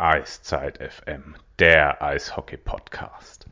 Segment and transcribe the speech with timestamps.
[0.00, 3.46] Eiszeit FM, der Eishockey-Podcast.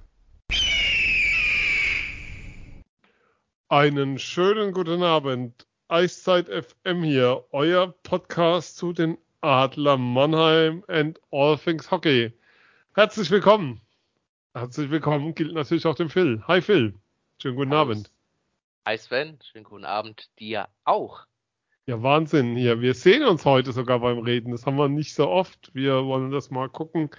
[3.68, 5.66] Einen schönen guten Abend.
[5.88, 12.32] Eiszeit FM hier, euer Podcast zu den Adler Mannheim and All Things Hockey.
[12.94, 13.80] Herzlich willkommen.
[14.54, 16.44] Herzlich willkommen gilt natürlich auch dem Phil.
[16.46, 16.94] Hi Phil.
[17.42, 17.72] Schönen guten.
[17.72, 18.12] Abend.
[18.86, 21.26] Hi Sven, schönen guten Abend dir auch.
[21.88, 22.80] Ja, Wahnsinn hier.
[22.80, 24.50] Wir sehen uns heute sogar beim Reden.
[24.50, 25.72] Das haben wir nicht so oft.
[25.72, 27.10] Wir wollen das mal gucken.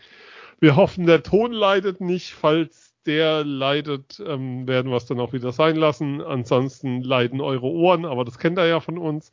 [0.60, 2.34] Wir hoffen, der Ton leidet nicht.
[2.34, 6.22] Falls der leidet, ähm, werden wir es dann auch wieder sein lassen.
[6.22, 9.32] Ansonsten leiden eure Ohren, aber das kennt ihr ja von uns.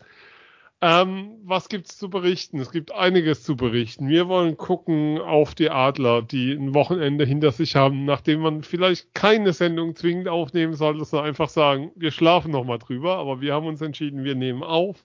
[0.81, 2.61] Ähm, was gibt's zu berichten?
[2.61, 4.09] Es gibt einiges zu berichten.
[4.09, 9.15] Wir wollen gucken auf die Adler, die ein Wochenende hinter sich haben, nachdem man vielleicht
[9.15, 13.17] keine Sendung zwingend aufnehmen sollte, sondern einfach sagen, wir schlafen noch mal drüber.
[13.17, 15.05] Aber wir haben uns entschieden, wir nehmen auf.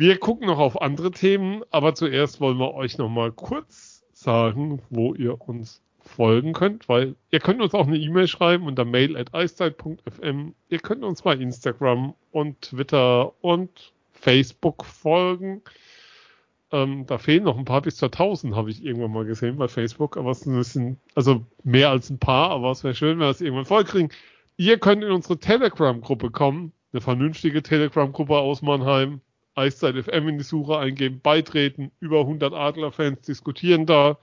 [0.00, 4.80] Wir gucken noch auf andere Themen, aber zuerst wollen wir euch noch mal kurz sagen,
[4.90, 9.16] wo ihr uns folgen könnt, weil ihr könnt uns auch eine E-Mail schreiben unter mail
[9.16, 10.54] at eiszeit.fm.
[10.68, 15.62] Ihr könnt uns bei Instagram und Twitter und Facebook folgen.
[16.70, 19.66] Ähm, da fehlen noch ein paar bis zur 1000, habe ich irgendwann mal gesehen bei
[19.66, 23.30] Facebook, aber es sind also mehr als ein paar, aber es wäre schön, wenn wir
[23.30, 24.12] es irgendwann vollkriegen.
[24.58, 29.22] Ihr könnt in unsere Telegram-Gruppe kommen, eine vernünftige Telegram-Gruppe aus Mannheim.
[29.58, 34.18] Eiszeit FM in die Suche eingeben, beitreten, über 100 Adler-Fans diskutieren da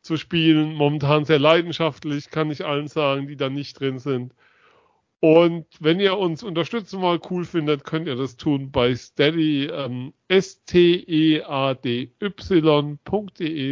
[0.00, 0.74] zu spielen.
[0.74, 4.32] Momentan sehr leidenschaftlich, kann ich allen sagen, die da nicht drin sind.
[5.20, 10.12] Und wenn ihr uns unterstützen mal cool findet, könnt ihr das tun bei steady, ähm,
[10.30, 11.46] stedy.de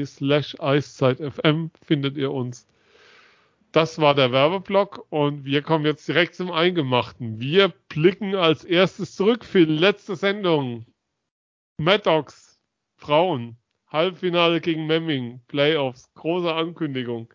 [0.06, 2.66] slash eiszeitfm findet ihr uns.
[3.72, 7.40] Das war der Werbeblock und wir kommen jetzt direkt zum Eingemachten.
[7.40, 10.86] Wir blicken als erstes zurück für die letzte Sendung.
[11.78, 12.60] Maddox,
[12.96, 13.56] Frauen,
[13.88, 17.32] Halbfinale gegen Memming, Playoffs, große Ankündigung.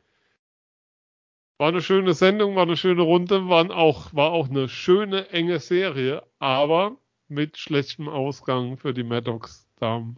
[1.58, 5.60] War eine schöne Sendung, war eine schöne Runde, waren auch, war auch eine schöne, enge
[5.60, 10.18] Serie, aber mit schlechtem Ausgang für die Maddox-Damen.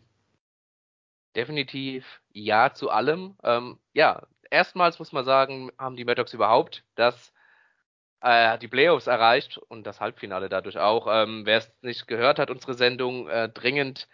[1.35, 3.35] Definitiv ja zu allem.
[3.43, 7.33] Ähm, ja, erstmals muss man sagen, haben die Maddox überhaupt das
[8.21, 11.07] äh, die Playoffs erreicht und das Halbfinale dadurch auch.
[11.09, 14.07] Ähm, Wer es nicht gehört hat, unsere Sendung äh, dringend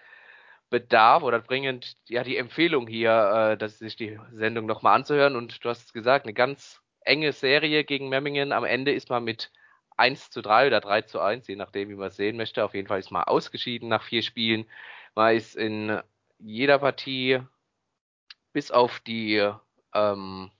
[0.69, 5.35] bedarf oder dringend ja die Empfehlung hier, äh, dass sich die Sendung nochmal anzuhören.
[5.35, 8.51] Und du hast es gesagt, eine ganz enge Serie gegen Memmingen.
[8.51, 9.51] Am Ende ist man mit
[9.97, 12.63] 1 zu 3 oder 3 zu 1, je nachdem, wie man es sehen möchte.
[12.63, 14.65] Auf jeden Fall ist man ausgeschieden nach vier Spielen.
[15.15, 15.99] Man ist in
[16.39, 17.41] jeder Partie
[18.53, 19.51] bis auf die
[19.93, 20.51] ähm,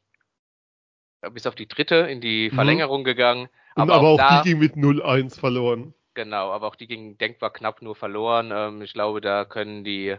[1.34, 2.56] bis auf die dritte in die Mhm.
[2.56, 3.50] Verlängerung gegangen.
[3.76, 5.94] Und aber, auch, da, die ging mit 0-1 verloren.
[6.14, 8.52] Genau, aber auch die ging denkbar knapp nur verloren.
[8.52, 10.16] Ähm, ich glaube, da können die,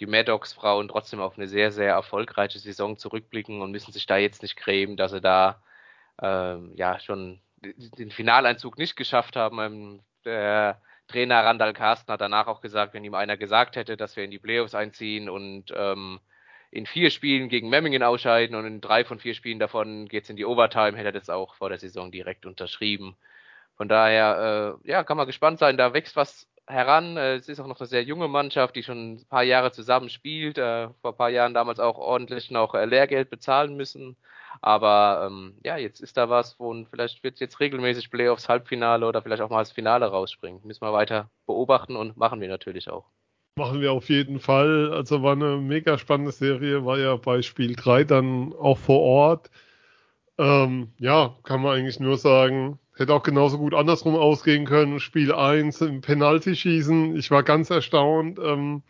[0.00, 4.42] die Maddox-Frauen trotzdem auf eine sehr, sehr erfolgreiche Saison zurückblicken und müssen sich da jetzt
[4.42, 5.62] nicht grämen, dass sie da
[6.22, 9.58] ähm, ja schon den Finaleinzug nicht geschafft haben.
[9.58, 14.16] Ähm, der Trainer Randall Carsten hat danach auch gesagt, wenn ihm einer gesagt hätte, dass
[14.16, 16.20] wir in die Playoffs einziehen und ähm,
[16.74, 20.36] in vier Spielen gegen Memmingen ausscheiden und in drei von vier Spielen davon geht's in
[20.36, 23.16] die Overtime, hätte er das auch vor der Saison direkt unterschrieben.
[23.76, 25.76] Von daher, äh, ja, kann man gespannt sein.
[25.76, 27.16] Da wächst was heran.
[27.16, 30.08] Äh, es ist auch noch eine sehr junge Mannschaft, die schon ein paar Jahre zusammen
[30.08, 30.58] spielt.
[30.58, 34.16] Äh, vor ein paar Jahren damals auch ordentlich noch äh, Lehrgeld bezahlen müssen.
[34.60, 39.22] Aber ähm, ja, jetzt ist da was, wo vielleicht wird jetzt regelmäßig Playoffs, Halbfinale oder
[39.22, 40.60] vielleicht auch mal das Finale rausspringen.
[40.64, 43.06] Müssen wir weiter beobachten und machen wir natürlich auch.
[43.56, 44.92] Machen wir auf jeden Fall.
[44.92, 49.50] Also war eine mega spannende Serie, war ja bei Spiel 3 dann auch vor Ort.
[50.38, 54.98] Ähm, ja, kann man eigentlich nur sagen, hätte auch genauso gut andersrum ausgehen können.
[54.98, 57.16] Spiel 1 im Penalty-Schießen.
[57.16, 58.82] Ich war ganz erstaunt, ähm,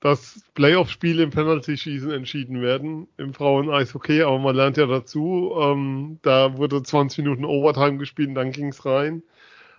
[0.00, 5.54] dass Playoff-Spiele im Penalty-Schießen entschieden werden im Frauen-Eishockey, aber man lernt ja dazu.
[5.60, 9.22] Ähm, da wurde 20 Minuten Overtime gespielt und dann ging's rein.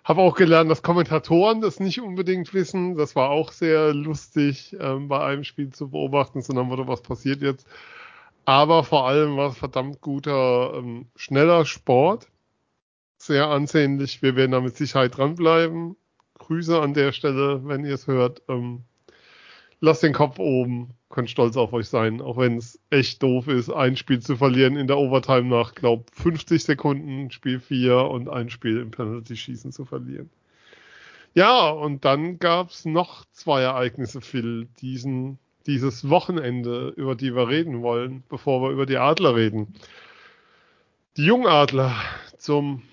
[0.03, 2.95] Habe auch gelernt, dass Kommentatoren das nicht unbedingt wissen.
[2.95, 7.41] Das war auch sehr lustig ähm, bei einem Spiel zu beobachten, sondern wurde was passiert
[7.41, 7.67] jetzt.
[8.45, 12.27] Aber vor allem war es verdammt guter, ähm, schneller Sport.
[13.17, 14.23] Sehr ansehnlich.
[14.23, 15.95] Wir werden da mit Sicherheit dranbleiben.
[16.39, 18.41] Grüße an der Stelle, wenn ihr es hört.
[18.49, 18.83] Ähm,
[19.79, 20.95] lasst den Kopf oben.
[21.11, 24.77] Könnt stolz auf euch sein, auch wenn es echt doof ist, ein Spiel zu verlieren
[24.77, 29.85] in der Overtime nach, glaub, 50 Sekunden, Spiel 4 und ein Spiel im Penalty-Schießen zu
[29.85, 30.29] verlieren.
[31.33, 37.81] Ja, und dann gab's noch zwei Ereignisse, Phil, diesen, dieses Wochenende, über die wir reden
[37.81, 39.73] wollen, bevor wir über die Adler reden.
[41.17, 41.95] Die Jungadler
[42.37, 42.83] zum,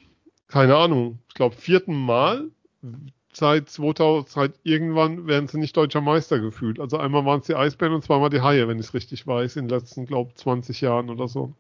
[0.49, 2.51] keine Ahnung, ich glaube, vierten Mal
[3.39, 6.81] seit 2000, seit irgendwann werden sie nicht deutscher Meister gefühlt.
[6.81, 9.57] Also einmal waren es die Eisbären und zweimal die Haie, wenn ich es richtig weiß,
[9.57, 11.53] in den letzten, glaube 20 Jahren oder so.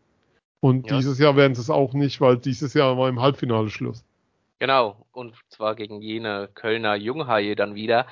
[0.60, 0.96] Und ja.
[0.96, 4.04] dieses Jahr werden sie es auch nicht, weil dieses Jahr war im Halbfinale Schluss.
[4.58, 8.06] Genau, und zwar gegen jene Kölner Junghaie dann wieder,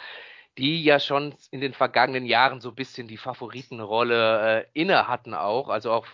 [0.59, 5.35] die ja schon in den vergangenen Jahren so ein bisschen die Favoritenrolle äh, inne hatten
[5.35, 6.07] auch, also auch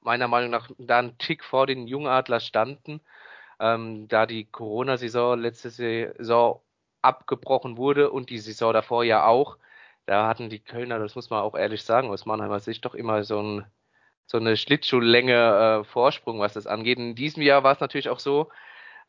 [0.00, 3.00] meiner Meinung nach da einen Tick vor den Jungadler standen,
[3.58, 6.60] ähm, da die Corona-Saison letzte Saison
[7.02, 9.58] abgebrochen wurde und die Saison davor ja auch.
[10.06, 13.22] Da hatten die Kölner, das muss man auch ehrlich sagen, aus Mannheimer Sicht doch immer
[13.24, 13.64] so, ein,
[14.26, 16.98] so eine Schlittschuhlänge äh, Vorsprung, was das angeht.
[16.98, 18.48] In diesem Jahr war es natürlich auch so,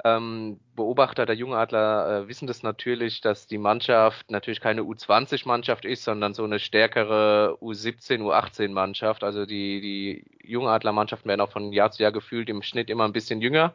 [0.03, 6.03] ähm, Beobachter der Jungadler äh, wissen das natürlich, dass die Mannschaft natürlich keine U20-Mannschaft ist,
[6.03, 9.23] sondern so eine stärkere U17, U18-Mannschaft.
[9.23, 13.13] Also die, die Jungadler-Mannschaften werden auch von Jahr zu Jahr gefühlt im Schnitt immer ein
[13.13, 13.73] bisschen jünger.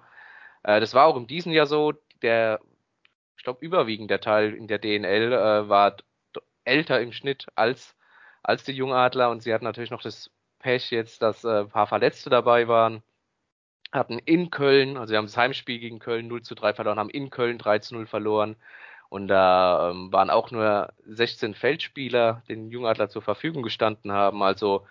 [0.64, 1.94] Äh, das war auch in diesem Jahr so.
[2.22, 2.60] Der,
[3.38, 5.96] ich glaube, überwiegend der Teil in der DNL äh, war
[6.64, 7.96] älter im Schnitt als,
[8.42, 11.86] als die Jungadler und sie hatten natürlich noch das Pech jetzt, dass äh, ein paar
[11.86, 13.02] Verletzte dabei waren
[13.92, 17.10] hatten in Köln, also sie haben das Heimspiel gegen Köln 0 zu 3 verloren, haben
[17.10, 18.56] in Köln 3 zu 0 verloren.
[19.08, 24.42] Und da ähm, waren auch nur 16 Feldspieler, den Jungadler zur Verfügung gestanden haben.
[24.42, 24.86] Also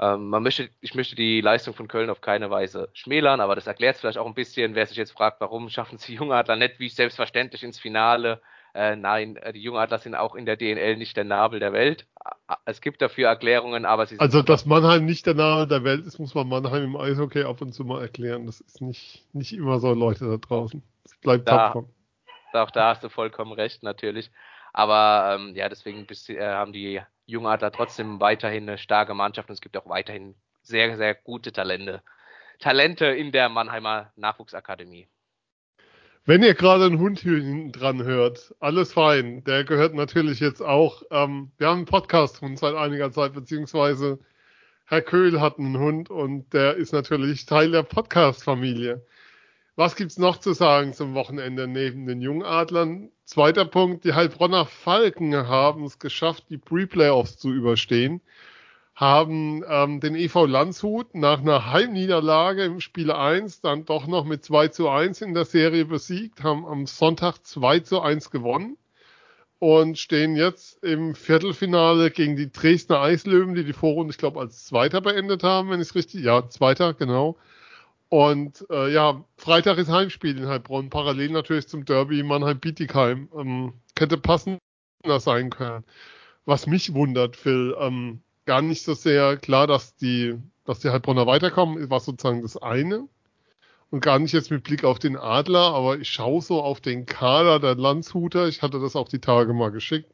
[0.00, 3.66] ähm, man möchte, ich möchte die Leistung von Köln auf keine Weise schmälern, aber das
[3.66, 6.88] erklärt vielleicht auch ein bisschen, wer sich jetzt fragt, warum schaffen sie Jungadler nicht wie
[6.88, 8.40] selbstverständlich ins Finale.
[8.74, 12.06] Äh, nein, äh, die Jungadler sind auch in der DNL nicht der Nabel der Welt.
[12.64, 14.20] Es gibt dafür Erklärungen, aber sie sind.
[14.20, 17.60] Also, dass Mannheim nicht der Nabel der Welt ist, muss man Mannheim im Eishockey ab
[17.60, 18.46] und zu mal erklären.
[18.46, 20.82] Das ist nicht, nicht immer so Leute da draußen.
[21.04, 21.84] Es bleibt da, tapfer.
[22.52, 24.30] Auch da hast du vollkommen recht, natürlich.
[24.72, 29.54] Aber ähm, ja, deswegen bis, äh, haben die Jungadler trotzdem weiterhin eine starke Mannschaft und
[29.54, 32.02] es gibt auch weiterhin sehr, sehr gute Talente.
[32.58, 35.08] Talente in der Mannheimer Nachwuchsakademie.
[36.24, 39.44] Wenn ihr gerade einen Hund hinten dran hört, alles fein.
[39.44, 41.02] Der gehört natürlich jetzt auch.
[41.10, 44.18] Ähm, wir haben einen Podcast-Hund seit einiger Zeit, beziehungsweise
[44.86, 49.04] Herr Köhl hat einen Hund und der ist natürlich Teil der Podcast-Familie.
[49.78, 53.12] Was gibt's noch zu sagen zum Wochenende neben den Jungadlern?
[53.24, 58.20] Zweiter Punkt, die Heilbronner Falken haben es geschafft, die Pre-Playoffs zu überstehen
[58.96, 64.44] haben ähm, den EV Landshut nach einer Heimniederlage im Spiel 1 dann doch noch mit
[64.44, 68.76] 2 zu 1 in der Serie besiegt, haben am Sonntag 2 zu 1 gewonnen
[69.60, 74.64] und stehen jetzt im Viertelfinale gegen die Dresdner Eislöwen, die die Vorrunde, ich glaube, als
[74.64, 77.36] Zweiter beendet haben, wenn ich es richtig, ja, Zweiter, genau.
[78.10, 83.28] Und äh, ja, Freitag ist Heimspiel in Heilbronn, parallel natürlich zum Derby Mannheim-Bietigheim.
[83.36, 84.60] Ähm, könnte passender
[85.18, 85.84] sein können.
[86.46, 91.26] Was mich wundert, Phil, ähm, gar nicht so sehr klar, dass die, dass die Heilbronner
[91.26, 93.06] weiterkommen, war sozusagen das eine.
[93.90, 97.06] Und gar nicht jetzt mit Blick auf den Adler, aber ich schaue so auf den
[97.06, 98.48] Kader der Landshuter.
[98.48, 100.10] Ich hatte das auch die Tage mal geschickt.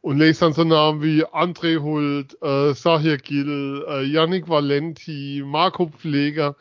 [0.00, 5.88] Und lese dann so Namen wie André Hult, äh, Sahir Gill, äh, Yannick Valenti, Marco
[5.88, 6.54] Pfleger.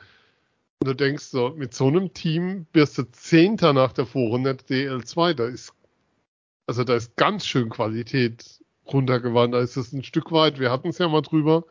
[0.80, 5.33] Und du denkst so, mit so einem Team wirst du Zehnter nach der Vorrunde DL2.
[5.33, 5.74] Da ist,
[6.68, 8.62] also da ist ganz schön Qualität
[8.92, 10.60] runtergewandert ist es ein Stück weit.
[10.60, 11.66] Wir hatten es ja mal drüber.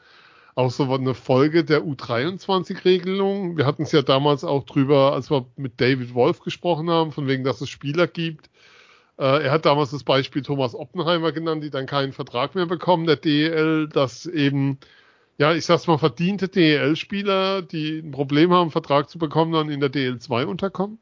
[0.57, 3.57] Auch so eine Folge der U23-Regelung.
[3.57, 7.27] Wir hatten es ja damals auch drüber, als wir mit David Wolf gesprochen haben, von
[7.27, 8.51] wegen, dass es Spieler gibt.
[9.19, 13.07] Äh, er hat damals das Beispiel Thomas Oppenheimer genannt, die dann keinen Vertrag mehr bekommen,
[13.07, 14.79] der DEL, dass eben,
[15.37, 19.71] ja, ich sag's mal, verdiente DEL-Spieler, die ein Problem haben, einen Vertrag zu bekommen, dann
[19.71, 20.99] in der DL2 unterkommen?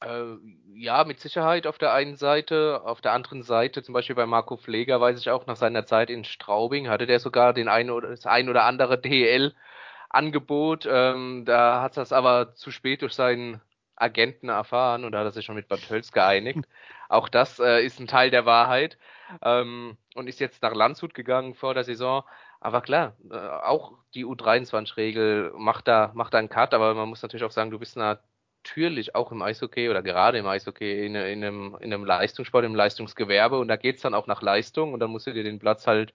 [0.00, 0.36] Äh,
[0.74, 2.82] ja, mit Sicherheit auf der einen Seite.
[2.84, 6.08] Auf der anderen Seite, zum Beispiel bei Marco Pfleger, weiß ich auch, nach seiner Zeit
[6.08, 10.88] in Straubing hatte der sogar den ein oder, das ein oder andere DL-Angebot.
[10.90, 13.60] Ähm, da hat das aber zu spät durch seinen
[13.96, 16.60] Agenten erfahren und da hat er sich schon mit Bad Hölz geeinigt.
[17.08, 18.98] Auch das äh, ist ein Teil der Wahrheit
[19.42, 22.22] ähm, und ist jetzt nach Landshut gegangen vor der Saison.
[22.60, 27.22] Aber klar, äh, auch die U23-Regel macht da, macht da einen Cut, aber man muss
[27.22, 31.44] natürlich auch sagen, du bist natürlich auch im Eishockey oder gerade im Eishockey in, in,
[31.44, 35.00] einem, in einem Leistungssport, im Leistungsgewerbe und da geht es dann auch nach Leistung und
[35.00, 36.14] dann musst du dir den Platz halt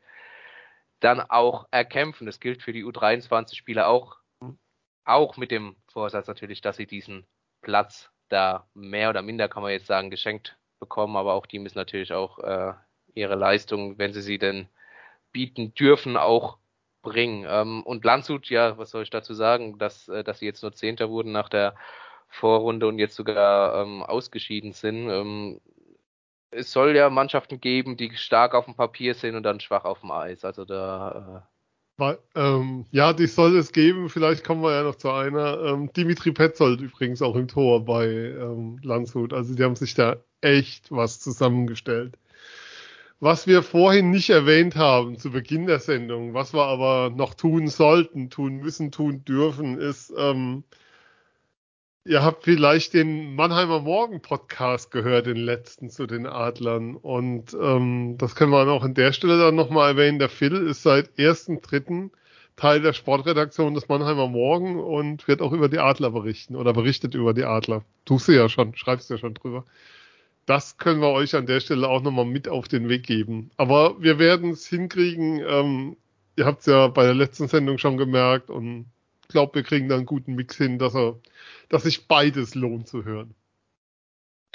[0.99, 2.25] dann auch erkämpfen.
[2.25, 4.17] Das gilt für die U23-Spieler auch,
[5.05, 7.25] auch mit dem Vorsatz natürlich, dass sie diesen
[7.61, 11.77] Platz da mehr oder minder, kann man jetzt sagen, geschenkt bekommen, aber auch die müssen
[11.77, 12.73] natürlich auch äh,
[13.13, 14.67] ihre Leistung, wenn sie sie denn
[15.33, 16.57] bieten dürfen, auch
[17.01, 17.45] bringen.
[17.47, 20.73] Ähm, und Landshut, ja, was soll ich dazu sagen, dass, äh, dass sie jetzt nur
[20.73, 21.75] Zehnter wurden nach der
[22.29, 25.09] Vorrunde und jetzt sogar ähm, ausgeschieden sind.
[25.09, 25.61] Ähm,
[26.49, 30.01] es soll ja Mannschaften geben, die stark auf dem Papier sind und dann schwach auf
[30.01, 30.45] dem Eis.
[30.45, 31.43] Also da.
[31.99, 34.09] Äh ähm, ja, die soll es geben.
[34.09, 35.61] Vielleicht kommen wir ja noch zu einer.
[35.63, 39.31] Ähm, Dimitri Petzold übrigens auch im Tor bei ähm, Landshut.
[39.31, 42.17] Also die haben sich da echt was zusammengestellt.
[43.23, 47.69] Was wir vorhin nicht erwähnt haben zu Beginn der Sendung, was wir aber noch tun
[47.69, 50.65] sollten, tun müssen, tun dürfen, ist, ähm,
[52.03, 56.97] ihr habt vielleicht den Mannheimer Morgen Podcast gehört, den letzten zu den Adlern.
[56.97, 60.19] Und ähm, das können wir auch an der Stelle dann nochmal erwähnen.
[60.19, 62.09] Der Phil ist seit 1.3.
[62.57, 67.15] Teil der Sportredaktion des Mannheimer Morgen und wird auch über die Adler berichten oder berichtet
[67.15, 67.85] über die Adler.
[68.03, 69.63] Tust du ja schon, schreibst ja schon drüber
[70.45, 73.51] das können wir euch an der Stelle auch nochmal mit auf den Weg geben.
[73.57, 75.43] Aber wir werden es hinkriegen.
[75.47, 75.97] Ähm,
[76.35, 78.87] ihr habt es ja bei der letzten Sendung schon gemerkt und
[79.33, 81.19] glaube, wir kriegen da einen guten Mix hin, dass, er,
[81.67, 83.35] dass sich beides lohnt zu hören.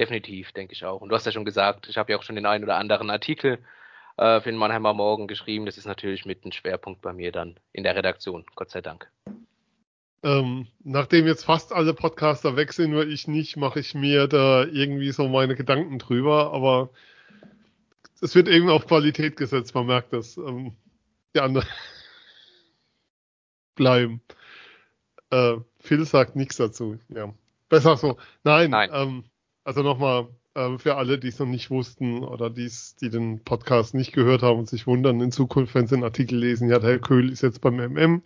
[0.00, 1.02] Definitiv, denke ich auch.
[1.02, 3.11] Und du hast ja schon gesagt, ich habe ja auch schon den einen oder anderen
[3.11, 3.59] Artikel
[4.16, 5.66] äh, für den Mannheimer Morgen geschrieben.
[5.66, 9.11] Das ist natürlich mit einem Schwerpunkt bei mir dann in der Redaktion, Gott sei Dank.
[10.22, 14.64] Ähm, nachdem jetzt fast alle Podcaster weg sind, nur ich nicht, mache ich mir da
[14.64, 16.90] irgendwie so meine Gedanken drüber, aber
[18.20, 20.37] es wird eben auf Qualität gesetzt, man merkt das.
[20.37, 20.72] Ähm,
[21.34, 21.68] die anderen
[23.76, 24.20] bleiben.
[25.30, 27.32] Äh, Phil sagt nichts dazu, ja.
[27.68, 28.16] Besser so.
[28.42, 28.90] Nein, Nein.
[28.92, 29.25] Ähm,
[29.62, 33.94] also nochmal äh, für alle, die es noch nicht wussten oder die's, die den Podcast
[33.94, 36.90] nicht gehört haben und sich wundern, in Zukunft, wenn sie einen Artikel lesen, ja, der
[36.90, 38.22] Herr Köhl ist jetzt beim MM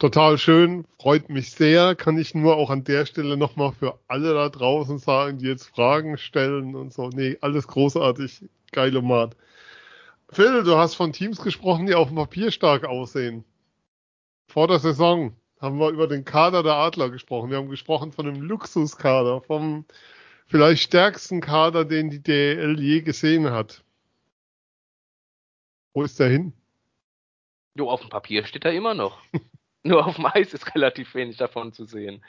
[0.00, 1.94] total schön, freut mich sehr.
[1.94, 5.68] Kann ich nur auch an der Stelle nochmal für alle da draußen sagen, die jetzt
[5.68, 7.10] Fragen stellen und so.
[7.10, 9.36] Nee, alles großartig, geile Mat.
[10.30, 13.44] Phil, du hast von Teams gesprochen, die auf dem Papier stark aussehen.
[14.48, 17.50] Vor der Saison haben wir über den Kader der Adler gesprochen.
[17.50, 19.84] Wir haben gesprochen von einem Luxuskader, vom
[20.46, 23.84] vielleicht stärksten Kader, den die DL je gesehen hat.
[25.92, 26.52] Wo ist der hin?
[27.74, 29.18] Jo, auf dem Papier steht er immer noch.
[29.82, 32.22] Nur auf dem Eis ist relativ wenig davon zu sehen.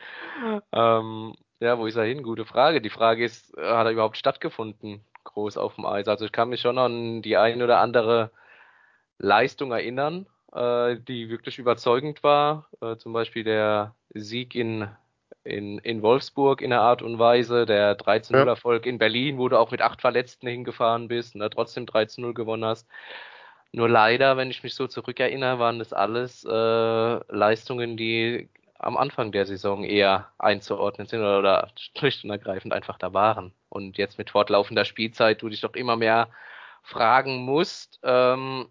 [0.71, 2.23] Ähm, ja, wo ist er hin?
[2.23, 2.81] Gute Frage.
[2.81, 6.07] Die Frage ist, hat er überhaupt stattgefunden, groß auf dem Eis?
[6.07, 8.31] Also ich kann mich schon an die eine oder andere
[9.17, 12.67] Leistung erinnern, äh, die wirklich überzeugend war.
[12.81, 14.87] Äh, zum Beispiel der Sieg in,
[15.43, 18.91] in, in Wolfsburg in der Art und Weise, der 13-0-Erfolg ja.
[18.91, 22.65] in Berlin, wo du auch mit acht Verletzten hingefahren bist und da trotzdem 13-0 gewonnen
[22.65, 22.87] hast.
[23.73, 26.49] Nur leider, wenn ich mich so zurückerinnere, waren das alles äh,
[27.33, 28.49] Leistungen, die
[28.79, 33.53] am Anfang der Saison eher einzuordnen sind oder, oder schlicht und ergreifend einfach da waren.
[33.69, 36.29] Und jetzt mit fortlaufender Spielzeit du dich doch immer mehr
[36.83, 38.67] fragen musst, ähm,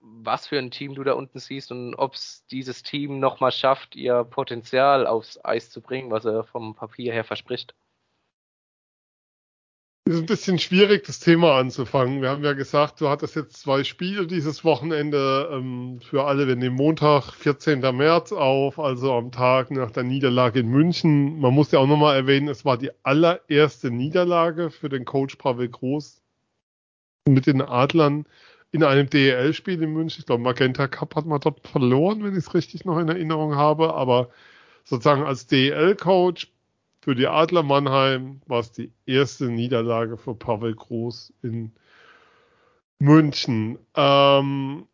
[0.00, 3.96] was für ein Team du da unten siehst und ob es dieses Team nochmal schafft,
[3.96, 7.74] ihr Potenzial aufs Eis zu bringen, was er vom Papier her verspricht.
[10.06, 12.20] Ist ein bisschen schwierig, das Thema anzufangen.
[12.20, 16.46] Wir haben ja gesagt, du hattest jetzt zwei Spiele dieses Wochenende ähm, für alle.
[16.46, 17.80] Wir nehmen Montag, 14.
[17.80, 21.40] März auf, also am Tag nach der Niederlage in München.
[21.40, 25.70] Man muss ja auch nochmal erwähnen, es war die allererste Niederlage für den Coach Pavel
[25.70, 26.20] Groß
[27.26, 28.26] mit den Adlern
[28.72, 30.20] in einem DEL-Spiel in München.
[30.20, 33.54] Ich glaube, Magenta Cup hat man dort verloren, wenn ich es richtig noch in Erinnerung
[33.56, 33.94] habe.
[33.94, 34.28] Aber
[34.84, 36.53] sozusagen als DEL-Coach
[37.04, 41.70] für die Adler Mannheim war es die erste Niederlage für Pavel Groß in
[42.98, 43.78] München.
[43.94, 44.88] Ähm,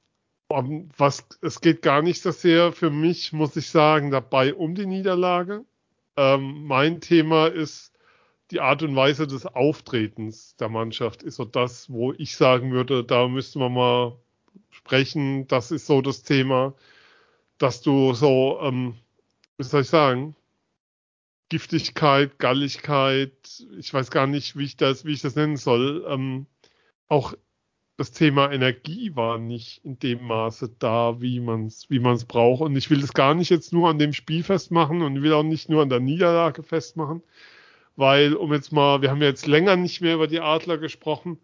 [0.49, 4.87] was, es geht gar nicht so sehr für mich, muss ich sagen, dabei um die
[4.87, 5.65] Niederlage.
[6.17, 7.93] Ähm, mein Thema ist
[8.51, 11.23] die Art und Weise des Auftretens der Mannschaft.
[11.23, 14.17] Ist so das, wo ich sagen würde, da müssten wir mal
[14.71, 15.47] sprechen.
[15.47, 16.75] Das ist so das Thema,
[17.59, 18.97] dass du so, ähm,
[19.59, 20.35] wie soll ich sagen,
[21.51, 23.33] Giftigkeit, Galligkeit,
[23.79, 26.07] ich weiß gar nicht, wie ich das, wie ich das nennen soll.
[26.09, 26.47] Ähm,
[27.09, 27.35] auch
[27.97, 32.63] das Thema Energie war nicht in dem Maße da, wie man es wie man's braucht.
[32.63, 35.43] Und ich will das gar nicht jetzt nur an dem Spiel festmachen und will auch
[35.43, 37.23] nicht nur an der Niederlage festmachen,
[37.97, 41.41] weil, um jetzt mal, wir haben ja jetzt länger nicht mehr über die Adler gesprochen.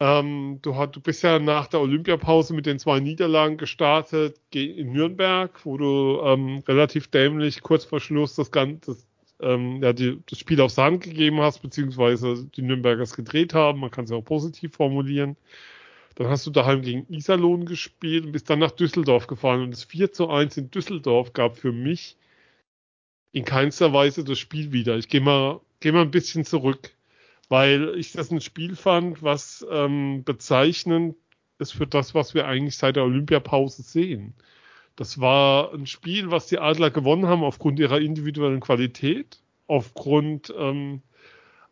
[0.00, 4.92] Ähm, du, hat, du bist ja nach der Olympiapause mit den zwei Niederlagen gestartet in
[4.92, 8.96] Nürnberg, wo du ähm, relativ dämlich kurz vor Schluss das ganze,
[9.42, 13.80] ähm, ja, die, das Spiel aufs Hand gegeben hast, beziehungsweise die Nürnbergers gedreht haben.
[13.80, 15.36] Man kann es ja auch positiv formulieren.
[16.16, 19.62] Dann hast du daheim gegen Iserlohn gespielt und bist dann nach Düsseldorf gefahren.
[19.62, 22.16] Und das 4 zu 1 in Düsseldorf gab für mich
[23.32, 24.96] in keinster Weise das Spiel wieder.
[24.96, 26.90] Ich gehe mal, geh mal ein bisschen zurück,
[27.48, 31.16] weil ich das ein Spiel fand, was ähm, bezeichnend
[31.58, 34.34] ist für das, was wir eigentlich seit der Olympiapause sehen.
[35.00, 41.00] Das war ein Spiel, was die Adler gewonnen haben aufgrund ihrer individuellen Qualität, aufgrund ähm,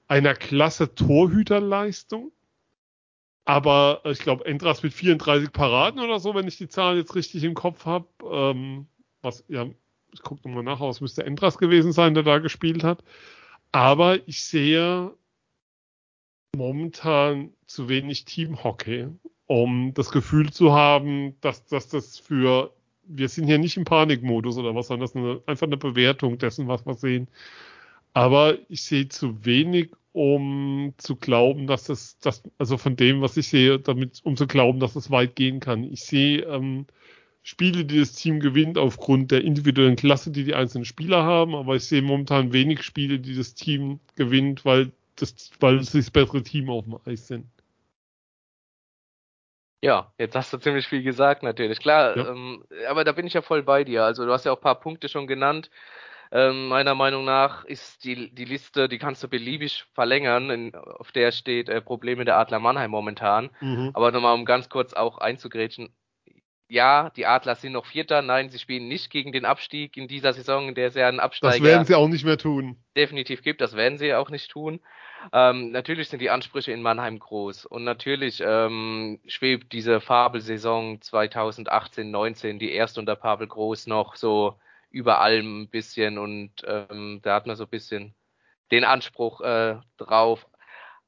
[0.07, 2.33] einer klasse Torhüterleistung.
[3.45, 7.45] Aber ich glaube, Endras mit 34 Paraden oder so, wenn ich die Zahl jetzt richtig
[7.45, 8.07] im Kopf habe.
[8.25, 8.87] Ähm,
[9.21, 9.67] was, ja,
[10.15, 13.05] ich gucke nochmal nach, was müsste Endras gewesen sein, der da gespielt hat.
[13.73, 15.13] Aber ich sehe
[16.57, 19.09] momentan zu wenig Teamhockey,
[19.45, 22.73] um das Gefühl zu haben, dass, dass das für,
[23.09, 26.39] wir sind hier nicht im Panikmodus oder was, sondern das ist eine, einfach eine Bewertung
[26.39, 27.29] dessen, was wir sehen.
[28.15, 33.37] Aber ich sehe zu wenig, um zu glauben, dass das, das, also von dem, was
[33.37, 35.85] ich sehe, damit, um zu glauben, dass es weit gehen kann.
[35.85, 36.87] Ich sehe ähm,
[37.43, 41.77] Spiele, die das Team gewinnt aufgrund der individuellen Klasse, die die einzelnen Spieler haben, aber
[41.77, 46.43] ich sehe momentan wenig Spiele, die das Team gewinnt, weil das, weil sie das bessere
[46.43, 47.47] Team auf dem Eis sind.
[49.83, 51.79] Ja, jetzt hast du ziemlich viel gesagt, natürlich.
[51.79, 52.29] Klar, ja.
[52.29, 54.05] ähm, aber da bin ich ja voll bei dir.
[54.05, 55.71] Also du hast ja auch ein paar Punkte schon genannt.
[56.31, 61.11] Ähm, meiner Meinung nach ist die, die Liste, die kannst du beliebig verlängern, in, auf
[61.13, 63.51] der steht äh, Probleme der Adler Mannheim momentan.
[63.61, 63.93] Mhm.
[63.95, 65.95] Aber nochmal, um ganz kurz auch einzugrätschen,
[66.69, 68.21] ja, die Adler sind noch Vierter.
[68.21, 71.21] Nein, sie spielen nicht gegen den Abstieg in dieser Saison, in der es ja einen
[71.21, 72.77] Absteiger Das werden sie auch nicht mehr tun.
[72.95, 74.81] Definitiv gibt, das werden sie auch nicht tun.
[75.33, 82.59] Ähm, natürlich sind die Ansprüche in Mannheim groß und natürlich ähm, schwebt diese Fabelsaison 2018-19,
[82.59, 84.59] die erste unter Pavel Groß noch so
[84.91, 88.15] über allem ein bisschen und ähm, da hat man so ein bisschen
[88.71, 90.47] den Anspruch äh, drauf.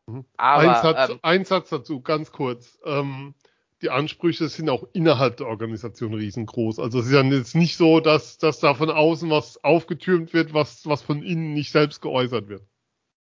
[0.06, 0.24] Mhm.
[0.36, 2.78] Aber, ein, Satz, ähm, ein Satz dazu, ganz kurz.
[2.84, 3.34] Ähm,
[3.82, 6.78] die Ansprüche sind auch innerhalb der Organisation riesengroß.
[6.78, 10.52] Also es ist ja jetzt nicht so, dass, dass da von außen was aufgetürmt wird,
[10.52, 12.62] was, was von innen nicht selbst geäußert wird.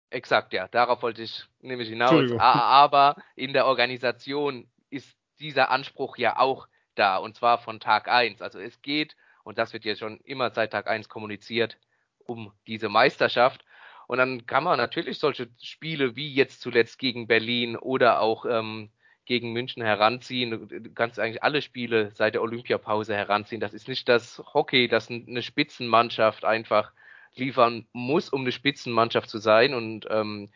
[0.09, 0.67] Exakt, ja.
[0.69, 2.31] Darauf wollte ich nämlich hinaus.
[2.39, 7.17] Aber in der Organisation ist dieser Anspruch ja auch da.
[7.17, 8.41] Und zwar von Tag eins.
[8.41, 11.77] Also es geht, und das wird ja schon immer seit Tag eins kommuniziert,
[12.25, 13.65] um diese Meisterschaft.
[14.07, 18.89] Und dann kann man natürlich solche Spiele wie jetzt zuletzt gegen Berlin oder auch ähm,
[19.25, 20.69] gegen München heranziehen.
[20.69, 23.59] Du kannst eigentlich alle Spiele seit der Olympiapause heranziehen.
[23.59, 26.93] Das ist nicht das Hockey, das eine Spitzenmannschaft einfach
[27.39, 29.73] liefern muss, um eine Spitzenmannschaft zu sein.
[29.73, 30.49] Und ähm,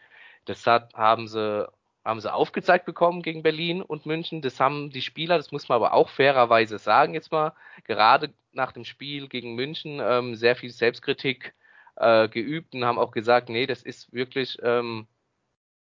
[0.45, 1.67] das hat, haben sie
[2.03, 4.41] haben sie aufgezeigt bekommen gegen Berlin und München.
[4.41, 8.71] Das haben die Spieler, das muss man aber auch fairerweise sagen, jetzt mal, gerade nach
[8.71, 11.53] dem Spiel gegen München ähm, sehr viel Selbstkritik
[11.95, 15.07] äh, geübt und haben auch gesagt, nee, das ist wirklich ähm,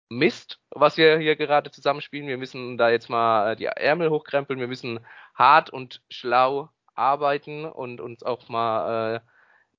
[0.10, 2.28] Mist, was wir hier gerade zusammenspielen.
[2.28, 4.60] Wir müssen da jetzt mal äh, die Ärmel hochkrempeln.
[4.60, 5.00] Wir müssen
[5.36, 9.20] hart und schlau arbeiten und uns auch mal äh,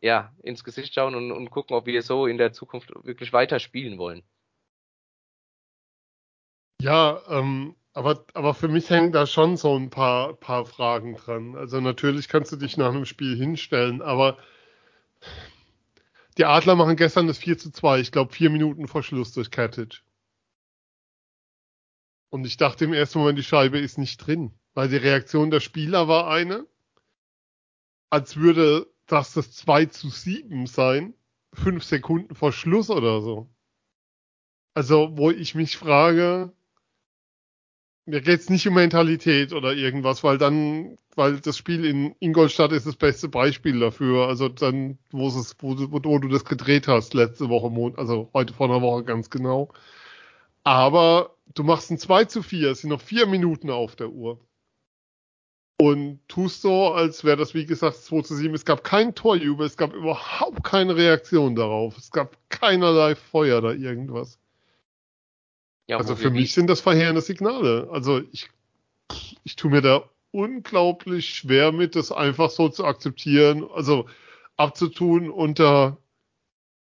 [0.01, 3.61] ja, ins Gesicht schauen und, und gucken, ob wir so in der Zukunft wirklich weiter
[3.61, 4.23] spielen wollen.
[6.81, 11.57] Ja, ähm, aber, aber für mich hängen da schon so ein paar, paar Fragen dran.
[11.57, 14.39] Also natürlich kannst du dich nach einem Spiel hinstellen, aber
[16.39, 19.51] die Adler machen gestern das 4 zu 2, ich glaube vier Minuten vor Schluss durch
[19.51, 20.03] Katic.
[22.31, 25.61] Und ich dachte im ersten Moment, die Scheibe ist nicht drin, weil die Reaktion der
[25.61, 26.65] Spieler war eine,
[28.09, 31.15] als würde das das 2 zu 7 sein,
[31.53, 33.49] fünf Sekunden vor Schluss oder so.
[34.75, 36.53] Also, wo ich mich frage,
[38.07, 42.87] mir geht's nicht um Mentalität oder irgendwas, weil dann, weil das Spiel in Ingolstadt ist
[42.87, 44.29] das beste Beispiel dafür.
[44.29, 48.69] Also dann, wo es, wo, wo du das gedreht hast letzte Woche, also heute vor
[48.69, 49.73] einer Woche ganz genau.
[50.65, 54.41] Aber du machst ein 2 zu 4, es sind noch vier Minuten auf der Uhr.
[55.81, 58.55] Und tust so, als wäre das, wie gesagt, 2 zu 7.
[58.55, 61.97] Es gab kein Torjubel, es gab überhaupt keine Reaktion darauf.
[61.97, 64.39] Es gab keinerlei Feuer oder irgendwas.
[65.87, 67.89] Ja, also für mich sind das verheerende Signale.
[67.91, 68.51] Also ich,
[69.43, 74.05] ich tue mir da unglaublich schwer mit, das einfach so zu akzeptieren, also
[74.59, 75.97] abzutun unter,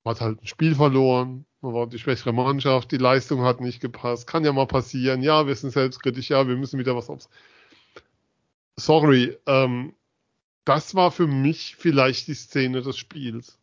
[0.06, 3.82] man hat halt ein Spiel verloren, man war die schwächere Mannschaft, die Leistung hat nicht
[3.82, 7.30] gepasst, kann ja mal passieren, ja, wir sind selbstkritisch, ja, wir müssen wieder was aufs.
[8.78, 9.96] Sorry, ähm,
[10.66, 13.60] das war für mich vielleicht die Szene des Spiels.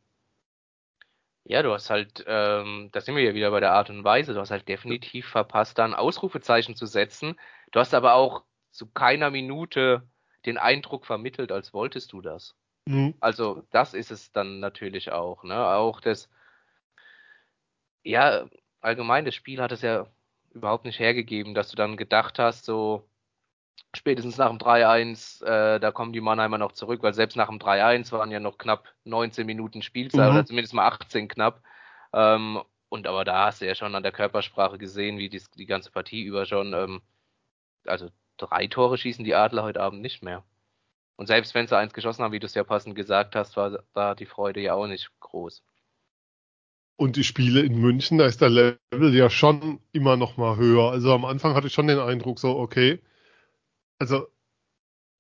[1.44, 4.32] Ja, du hast halt, ähm, da sind wir ja wieder bei der Art und Weise,
[4.32, 7.38] du hast halt definitiv verpasst, da ein Ausrufezeichen zu setzen.
[7.72, 10.06] Du hast aber auch zu keiner Minute
[10.46, 12.54] den Eindruck vermittelt, als wolltest du das.
[12.86, 13.14] Mhm.
[13.20, 15.66] Also, das ist es dann natürlich auch, ne?
[15.66, 16.30] Auch das,
[18.04, 18.48] ja,
[18.80, 20.06] allgemein, das Spiel hat es ja
[20.52, 23.04] überhaupt nicht hergegeben, dass du dann gedacht hast, so
[23.94, 27.58] spätestens nach dem 3-1, äh, da kommen die Mannheimer noch zurück, weil selbst nach dem
[27.58, 30.36] 3-1 waren ja noch knapp 19 Minuten Spielzeit mhm.
[30.36, 31.62] oder zumindest mal 18 knapp.
[32.12, 35.66] Ähm, und aber da hast du ja schon an der Körpersprache gesehen, wie die, die
[35.66, 37.02] ganze Partie über schon, ähm,
[37.86, 40.42] also drei Tore schießen die Adler heute Abend nicht mehr.
[41.16, 43.82] Und selbst wenn sie eins geschossen haben, wie du es ja passend gesagt hast, war
[43.94, 45.62] da die Freude ja auch nicht groß.
[46.96, 50.90] Und die Spiele in München, da ist der Level ja schon immer noch mal höher.
[50.90, 53.00] Also am Anfang hatte ich schon den Eindruck so, okay,
[54.02, 54.26] also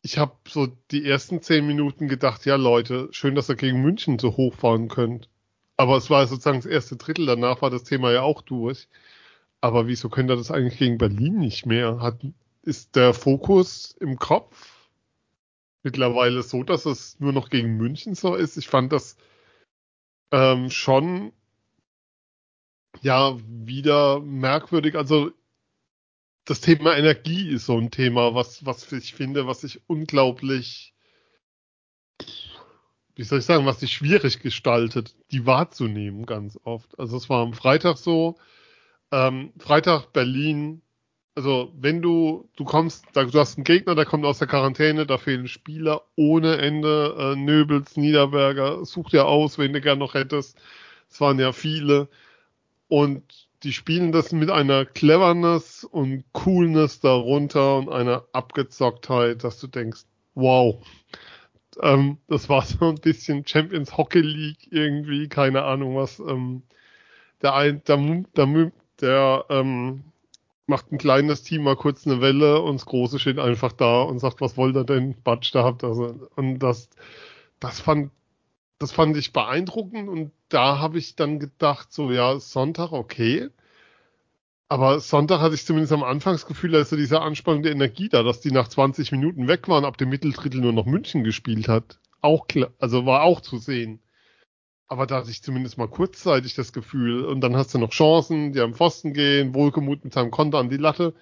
[0.02, 4.18] ich habe so die ersten zehn Minuten gedacht, ja Leute, schön, dass ihr gegen München
[4.18, 5.28] so hochfahren könnt.
[5.76, 8.88] Aber es war sozusagen das erste Drittel, danach war das Thema ja auch durch.
[9.60, 12.00] Aber wieso könnte er das eigentlich gegen Berlin nicht mehr?
[12.00, 12.26] Hat,
[12.62, 14.88] ist der Fokus im Kopf
[15.84, 18.56] mittlerweile so, dass es nur noch gegen München so ist?
[18.56, 19.16] Ich fand das
[20.32, 21.32] ähm, schon
[23.00, 24.96] ja wieder merkwürdig.
[24.96, 25.30] Also
[26.44, 30.94] das Thema Energie ist so ein Thema, was, was ich finde, was sich unglaublich,
[33.14, 36.98] wie soll ich sagen, was sich schwierig gestaltet, die wahrzunehmen ganz oft.
[36.98, 38.36] Also es war am Freitag so,
[39.12, 40.82] ähm, Freitag Berlin,
[41.34, 45.18] also wenn du, du kommst, du hast einen Gegner, der kommt aus der Quarantäne, da
[45.18, 50.60] fehlen Spieler ohne Ende, äh, Nöbels, Niederberger, such dir aus, wen du gern noch hättest.
[51.08, 52.08] Es waren ja viele.
[52.88, 59.66] Und die spielen das mit einer Cleverness und Coolness darunter und einer Abgezocktheit, dass du
[59.66, 60.02] denkst,
[60.34, 60.84] wow.
[61.80, 66.18] Ähm, das war so ein bisschen Champions Hockey League irgendwie, keine Ahnung was.
[66.18, 66.62] Ähm,
[67.42, 70.04] der, ein, der, der, der ähm,
[70.66, 74.18] macht ein kleines Team mal kurz eine Welle und das große steht einfach da und
[74.20, 75.14] sagt, was wollt ihr denn?
[75.22, 76.88] Batsch, da habt ihr Und das,
[77.60, 78.10] das fand,
[78.82, 83.48] das fand ich beeindruckend und da habe ich dann gedacht, so ja, Sonntag, okay.
[84.68, 88.22] Aber Sonntag hatte ich zumindest am Anfangsgefühl, da ist so diese Anspannung der Energie da,
[88.22, 92.00] dass die nach 20 Minuten weg waren, ab dem Mitteldrittel nur noch München gespielt hat.
[92.22, 94.00] Auch klar, also war auch zu sehen.
[94.88, 97.24] Aber da hatte ich zumindest mal kurzzeitig das Gefühl.
[97.24, 100.70] Und dann hast du noch Chancen, die am Pfosten gehen, Wohlgemut mit seinem Konter an
[100.70, 101.14] die Latte.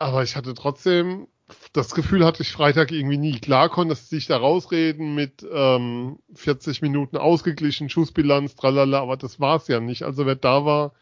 [0.00, 1.28] Aber ich hatte trotzdem,
[1.74, 3.38] das Gefühl hatte ich Freitag irgendwie nie.
[3.38, 9.40] Klar konnte es sich da rausreden mit ähm, 40 Minuten ausgeglichen, Schussbilanz, tralala, aber das
[9.40, 10.04] war es ja nicht.
[10.04, 10.94] Also wer da war,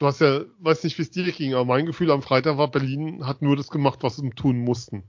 [0.00, 2.72] du hast ja, weiß nicht, wie es dir ging, aber mein Gefühl am Freitag war,
[2.72, 5.04] Berlin hat nur das gemacht, was sie tun mussten.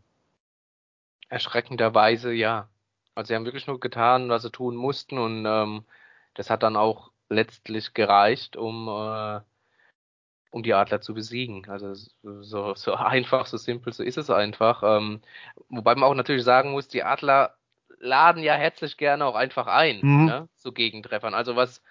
[1.29, 2.69] Erschreckenderweise ja.
[3.15, 5.83] Also sie haben wirklich nur getan, was sie tun mussten und ähm,
[6.35, 9.41] das hat dann auch letztlich gereicht, um, äh,
[10.51, 11.67] um die Adler zu besiegen.
[11.69, 14.83] Also so, so einfach, so simpel, so ist es einfach.
[14.83, 15.21] Ähm,
[15.69, 17.55] wobei man auch natürlich sagen muss, die Adler
[17.99, 20.25] laden ja herzlich gerne auch einfach ein mhm.
[20.25, 21.33] ne, zu Gegentreffern.
[21.33, 21.81] Also was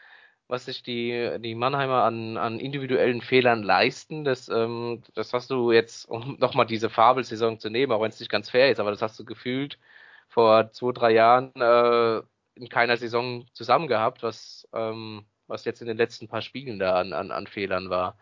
[0.49, 5.73] was sich die, die Mannheimer an, an individuellen Fehlern leisten, das, ähm, das hast du
[5.73, 8.91] jetzt, um nochmal diese Fabelsaison zu nehmen, auch wenn es nicht ganz fair ist, aber
[8.91, 9.79] das hast du gefühlt
[10.29, 12.23] vor zwei, drei Jahren äh,
[12.55, 16.97] in keiner Saison zusammen gehabt, was, ähm, was jetzt in den letzten paar Spielen da
[16.97, 18.17] an, an, an Fehlern war.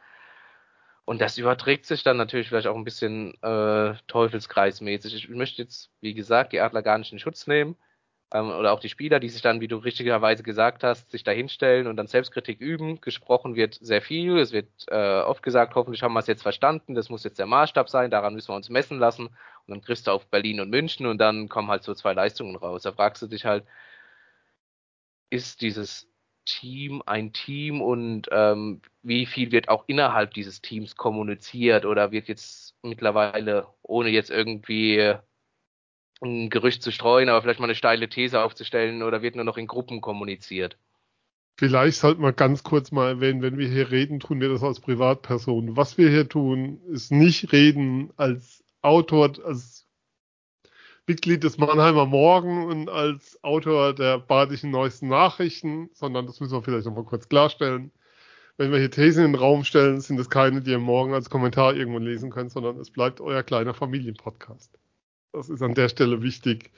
[1.05, 5.15] Und das überträgt sich dann natürlich vielleicht auch ein bisschen äh, teufelskreismäßig.
[5.15, 7.77] Ich möchte jetzt, wie gesagt, die Adler gar nicht in Schutz nehmen.
[8.33, 11.31] Ähm, oder auch die Spieler, die sich dann, wie du richtigerweise gesagt hast, sich da
[11.31, 13.01] hinstellen und dann Selbstkritik üben.
[13.03, 14.39] Gesprochen wird sehr viel.
[14.39, 16.95] Es wird äh, oft gesagt, hoffentlich haben wir es jetzt verstanden.
[16.95, 18.11] Das muss jetzt der Maßstab sein.
[18.11, 19.27] Daran müssen wir uns messen lassen.
[19.27, 19.37] Und
[19.69, 22.83] dann kriegst du auf Berlin und München und dann kommen halt so zwei Leistungen raus.
[22.83, 23.65] Da fragst du dich halt,
[25.31, 26.09] ist dieses
[26.45, 32.29] Team ein Team und ähm, wie viel wird auch innerhalb dieses Teams kommuniziert oder wird
[32.29, 35.15] jetzt mittlerweile, ohne jetzt irgendwie
[36.23, 39.57] ein Gerücht zu streuen, aber vielleicht mal eine steile These aufzustellen oder wird nur noch
[39.57, 40.77] in Gruppen kommuniziert?
[41.57, 44.81] Vielleicht sollte man ganz kurz mal erwähnen, wenn wir hier reden, tun wir das als
[44.81, 45.77] Privatperson.
[45.77, 49.84] Was wir hier tun, ist nicht reden als Autor, als
[51.07, 56.63] Mitglied des Mannheimer Morgen und als Autor der badischen neuesten Nachrichten, sondern das müssen wir
[56.63, 57.91] vielleicht nochmal kurz klarstellen.
[58.57, 61.29] Wenn wir hier Thesen in den Raum stellen, sind es keine, die ihr morgen als
[61.29, 64.79] Kommentar irgendwo lesen könnt, sondern es bleibt euer kleiner Familienpodcast.
[65.33, 66.71] Das ist an der Stelle wichtig,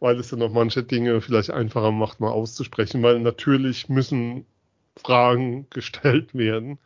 [0.00, 4.46] weil es dann noch manche Dinge vielleicht einfacher macht, mal auszusprechen, weil natürlich müssen
[4.96, 6.78] Fragen gestellt werden.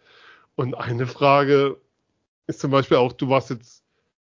[0.57, 1.77] Und eine Frage
[2.49, 3.85] ist zum Beispiel auch, du warst jetzt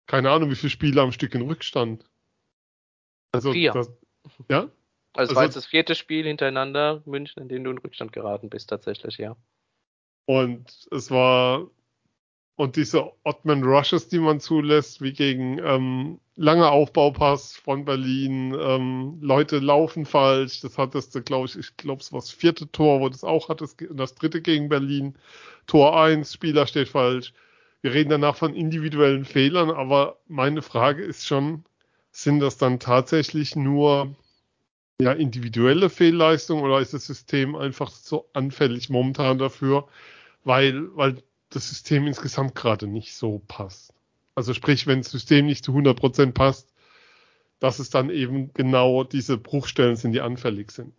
[0.06, 2.04] keine Ahnung, wie viele Spiele am Stück in Rückstand.
[3.34, 3.72] Also, Vier.
[3.72, 3.90] Das,
[4.48, 4.58] ja?
[4.60, 4.70] Also,
[5.12, 8.50] es also, war jetzt das vierte Spiel hintereinander, München, in dem du in Rückstand geraten
[8.50, 9.36] bist, tatsächlich, ja.
[10.26, 11.68] Und es war,
[12.56, 19.18] und diese Ottman Rushes, die man zulässt, wie gegen ähm, lange Aufbaupass von Berlin, ähm,
[19.20, 23.00] Leute laufen falsch, das hattest du, glaube ich, ich glaube, es war das vierte Tor,
[23.00, 25.16] wo das auch hattest, das dritte gegen Berlin,
[25.66, 27.32] Tor 1, Spieler steht falsch
[27.84, 31.66] wir reden danach von individuellen Fehlern, aber meine Frage ist schon,
[32.16, 34.14] sind das dann tatsächlich nur
[35.00, 39.88] ja, individuelle Fehlleistungen oder ist das System einfach so anfällig momentan dafür,
[40.44, 43.92] weil, weil das System insgesamt gerade nicht so passt?
[44.37, 46.72] Also sprich, wenn das System nicht zu 100% passt,
[47.59, 50.94] dass es dann eben genau diese Bruchstellen sind, die anfällig sind.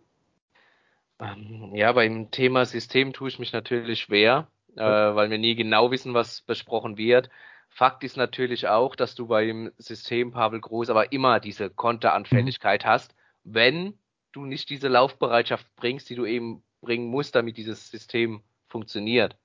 [1.18, 5.90] Ähm, ja, beim Thema System tue ich mich natürlich schwer äh, weil wir nie genau
[5.90, 7.30] wissen, was besprochen wird.
[7.76, 12.88] Fakt ist natürlich auch, dass du beim System Pavel Groß aber immer diese Konteranfälligkeit mhm.
[12.88, 13.98] hast, wenn
[14.32, 19.36] du nicht diese Laufbereitschaft bringst, die du eben bringen musst, damit dieses System funktioniert.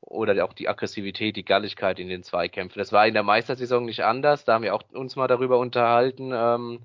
[0.00, 2.80] oder auch die Aggressivität, die Galligkeit in den Zweikämpfen.
[2.80, 4.44] Das war in der Meistersaison nicht anders.
[4.44, 6.32] Da haben wir auch uns mal darüber unterhalten.
[6.34, 6.80] Ähm,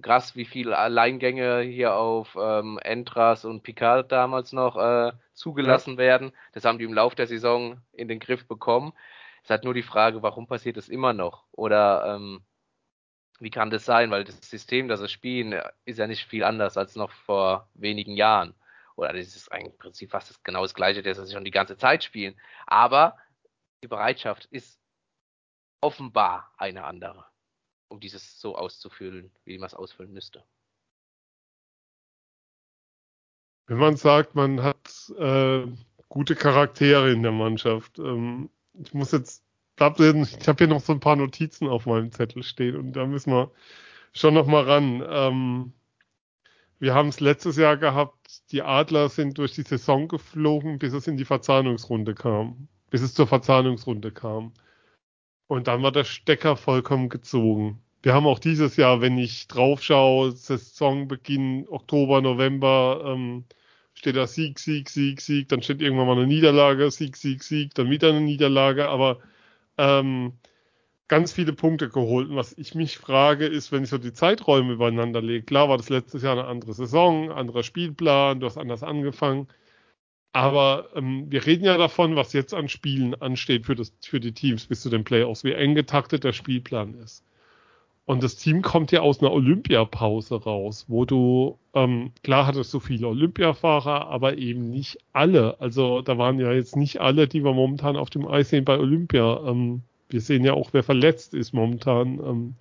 [0.00, 5.98] krass, wie viele Alleingänge hier auf ähm, Entras und Picard damals noch äh, zugelassen ja.
[5.98, 6.32] werden.
[6.54, 8.92] Das haben die im Laufe der Saison in den Griff bekommen.
[9.42, 11.46] Es hat nur die Frage, warum passiert das immer noch?
[11.52, 12.44] Oder ähm,
[13.40, 14.10] wie kann das sein?
[14.10, 18.16] Weil das System, das sie spielen, ist ja nicht viel anders als noch vor wenigen
[18.16, 18.54] Jahren.
[18.94, 21.76] Oder das ist im Prinzip fast das, genau das Gleiche, das sie schon die ganze
[21.76, 22.38] Zeit spielen.
[22.66, 23.16] Aber
[23.82, 24.78] die Bereitschaft ist
[25.80, 27.26] offenbar eine andere,
[27.88, 30.44] um dieses so auszufüllen, wie man es ausfüllen müsste.
[33.66, 35.66] Wenn man sagt, man hat äh,
[36.08, 39.42] gute Charaktere in der Mannschaft, ähm, ich muss jetzt
[39.78, 43.06] abreden, ich habe hier noch so ein paar Notizen auf meinem Zettel stehen und da
[43.06, 43.50] müssen wir
[44.12, 45.04] schon noch mal ran.
[45.08, 45.72] Ähm,
[46.78, 51.06] wir haben es letztes Jahr gehabt, die Adler sind durch die Saison geflogen, bis es
[51.06, 54.52] in die Verzahnungsrunde kam, bis es zur Verzahnungsrunde kam.
[55.46, 57.82] Und dann war der Stecker vollkommen gezogen.
[58.02, 63.44] Wir haben auch dieses Jahr, wenn ich drauf schaue, Saisonbeginn Oktober, November, ähm,
[64.02, 67.72] steht da Sieg, Sieg, Sieg, Sieg, dann steht irgendwann mal eine Niederlage, Sieg, Sieg, Sieg,
[67.74, 69.20] dann wieder eine Niederlage, aber
[69.78, 70.32] ähm,
[71.06, 72.28] ganz viele Punkte geholt.
[72.28, 75.76] Und was ich mich frage, ist, wenn ich so die Zeiträume übereinander lege, klar war
[75.76, 79.46] das letztes Jahr eine andere Saison, anderer Spielplan, du hast anders angefangen.
[80.32, 84.32] Aber ähm, wir reden ja davon, was jetzt an Spielen ansteht für, das, für die
[84.32, 87.24] Teams bis zu den Playoffs, wie eng getaktet der Spielplan ist.
[88.04, 92.80] Und das Team kommt ja aus einer Olympiapause raus, wo du, ähm, klar hattest du
[92.80, 95.60] viele Olympiafahrer, aber eben nicht alle.
[95.60, 98.78] Also da waren ja jetzt nicht alle, die wir momentan auf dem Eis sehen bei
[98.78, 99.40] Olympia.
[99.46, 102.18] Ähm, wir sehen ja auch, wer verletzt ist momentan.
[102.18, 102.54] Ähm.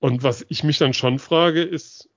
[0.00, 2.10] Und was ich mich dann schon frage, ist,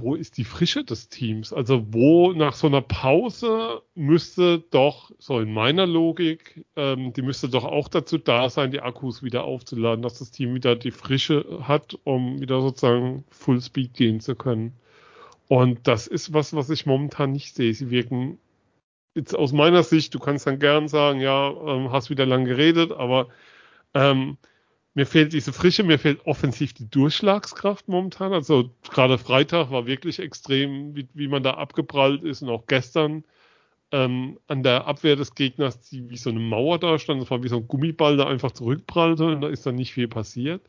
[0.00, 1.52] wo ist die Frische des Teams?
[1.52, 7.48] Also wo nach so einer Pause müsste doch, so in meiner Logik, ähm, die müsste
[7.48, 11.60] doch auch dazu da sein, die Akkus wieder aufzuladen, dass das Team wieder die Frische
[11.62, 14.72] hat, um wieder sozusagen Fullspeed gehen zu können.
[15.48, 17.74] Und das ist was, was ich momentan nicht sehe.
[17.74, 18.38] Sie wirken
[19.14, 22.92] jetzt aus meiner Sicht, du kannst dann gern sagen, ja, ähm, hast wieder lang geredet,
[22.92, 23.28] aber
[23.94, 24.36] ähm,
[24.98, 28.32] mir fehlt diese Frische, mir fehlt offensiv die Durchschlagskraft momentan.
[28.32, 33.22] Also gerade Freitag war wirklich extrem, wie, wie man da abgeprallt ist und auch gestern
[33.92, 37.22] ähm, an der Abwehr des Gegners, die wie so eine Mauer da stand.
[37.22, 40.08] Das war wie so ein Gummiball, der einfach zurückprallte und da ist dann nicht viel
[40.08, 40.62] passiert.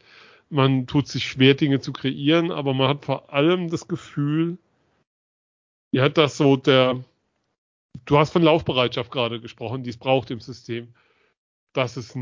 [0.52, 4.60] Man tut sich schwer, Dinge zu kreieren, aber man hat vor allem das Gefühl,
[5.92, 7.04] ja, dass so der,
[8.06, 10.94] du hast von Laufbereitschaft gerade gesprochen, die es braucht im System,
[11.74, 12.16] dass es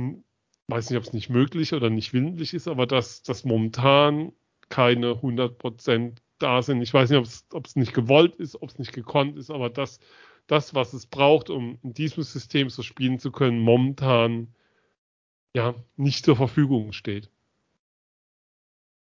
[0.68, 4.34] weiß nicht, ob es nicht möglich oder nicht willentlich ist, aber dass, dass momentan
[4.70, 6.82] keine 100% da sind.
[6.82, 10.00] Ich weiß nicht, ob es nicht gewollt ist, ob es nicht gekonnt ist, aber das,
[10.46, 14.54] das, was es braucht, um in diesem System so spielen zu können, momentan
[15.54, 17.32] ja nicht zur Verfügung steht.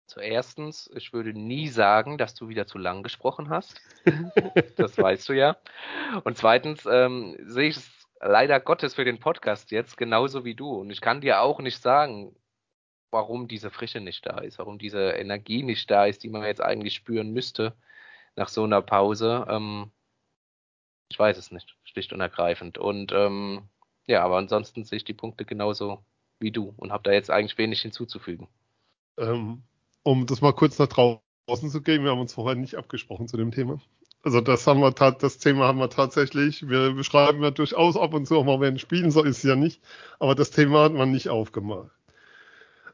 [0.08, 3.82] Zuerstens, ich würde nie sagen, dass du wieder zu lang gesprochen hast.
[4.76, 5.58] das weißt du ja.
[6.24, 10.70] Und zweitens ähm, sehe ich es leider Gottes für den Podcast jetzt genauso wie du.
[10.72, 12.36] Und ich kann dir auch nicht sagen,
[13.12, 16.62] warum diese Frische nicht da ist, warum diese Energie nicht da ist, die man jetzt
[16.62, 17.76] eigentlich spüren müsste
[18.36, 19.46] nach so einer Pause.
[19.48, 19.92] Ähm,
[21.10, 22.78] ich weiß es nicht, schlicht und ergreifend.
[22.78, 23.70] Und ähm,
[24.08, 26.04] ja, aber ansonsten sehe ich die Punkte genauso
[26.40, 28.48] wie du und habe da jetzt eigentlich wenig hinzuzufügen.
[29.18, 29.64] Ähm,
[30.02, 33.38] um das mal kurz nach draußen zu gehen, wir haben uns vorher nicht abgesprochen zu
[33.38, 33.80] dem Thema.
[34.24, 36.68] Also das haben wir das Thema haben wir tatsächlich.
[36.70, 39.58] Wir beschreiben ja durchaus ab und zu auch mal, wenn spielen, so ist es ja
[39.58, 39.82] nicht.
[40.18, 41.92] Aber das Thema hat man nicht aufgemacht.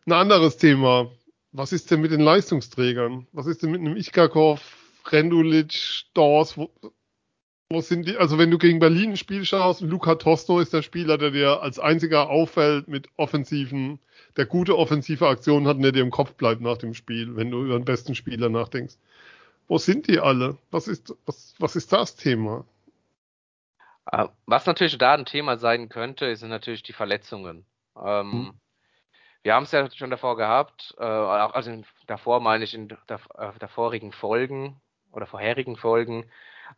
[0.06, 1.12] Ein anderes Thema.
[1.52, 3.28] Was ist denn mit den Leistungsträgern?
[3.32, 4.62] Was ist denn mit einem Ichkakov,
[5.06, 6.58] Rendulic, Dors?
[6.58, 6.72] Wo,
[7.70, 8.18] wo sind die?
[8.18, 11.62] Also wenn du gegen Berlin ein Spiel schaust, Luca Tosto ist der Spieler, der dir
[11.62, 14.00] als einziger auffällt mit offensiven,
[14.36, 17.52] der gute offensive Aktionen hat und der dir im Kopf bleibt nach dem Spiel, wenn
[17.52, 18.96] du über den besten Spieler nachdenkst.
[19.70, 20.58] Wo sind die alle?
[20.72, 22.66] Was ist, was, was ist das Thema?
[24.04, 27.68] Ah, was natürlich da ein Thema sein könnte, sind natürlich die Verletzungen.
[27.96, 28.60] Ähm, hm.
[29.44, 33.52] Wir haben es ja schon davor gehabt, äh, also davor meine ich in der, äh,
[33.60, 36.26] der vorigen Folgen oder vorherigen Folgen.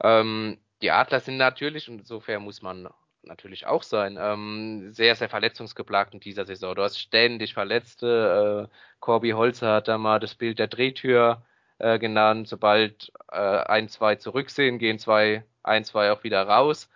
[0.03, 2.89] Ähm, die Adler sind natürlich, und insofern muss man
[3.23, 6.75] natürlich auch sein, ähm, sehr, sehr verletzungsgeplagt in dieser Saison.
[6.75, 8.69] Du hast ständig Verletzte.
[8.69, 11.41] Äh, Corby Holzer hat da mal das Bild der Drehtür
[11.81, 12.47] äh, genannt.
[12.47, 16.89] Sobald äh, ein, zwei zurücksehen, gehen zwei, ein, zwei auch wieder raus.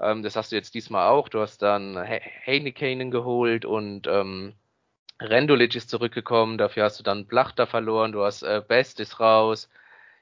[0.00, 1.28] Ähm, das hast du jetzt diesmal auch.
[1.28, 1.96] Du hast dann
[2.46, 4.54] Heinekainen geholt und ähm,
[5.20, 6.58] Rendulic ist zurückgekommen.
[6.58, 8.12] Dafür hast du dann Plachter verloren.
[8.12, 9.68] Du hast äh, Best ist raus.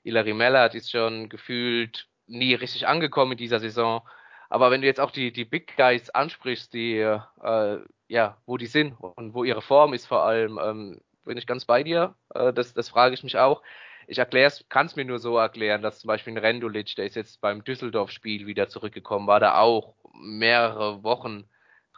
[0.02, 4.02] Ilari Mellert ist schon gefühlt nie richtig angekommen in dieser Saison.
[4.50, 7.78] Aber wenn du jetzt auch die, die Big Guys ansprichst, die, äh,
[8.08, 11.64] ja, wo die sind und wo ihre Form ist vor allem, ähm, bin ich ganz
[11.66, 12.14] bei dir.
[12.34, 13.62] Äh, das, das frage ich mich auch.
[14.10, 17.14] Ich erkläre kann es mir nur so erklären, dass zum Beispiel ein Rendulic, der ist
[17.14, 21.44] jetzt beim Düsseldorf-Spiel wieder zurückgekommen, war da auch mehrere Wochen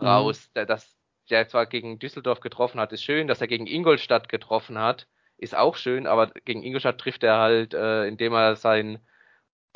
[0.00, 0.06] mhm.
[0.06, 0.48] raus.
[0.48, 0.54] Mhm.
[0.54, 0.96] Der, dass
[1.30, 5.06] der zwar gegen Düsseldorf getroffen hat, ist schön, dass er gegen Ingolstadt getroffen hat,
[5.38, 8.98] ist auch schön, aber gegen Ingolstadt trifft er halt, äh, indem er sein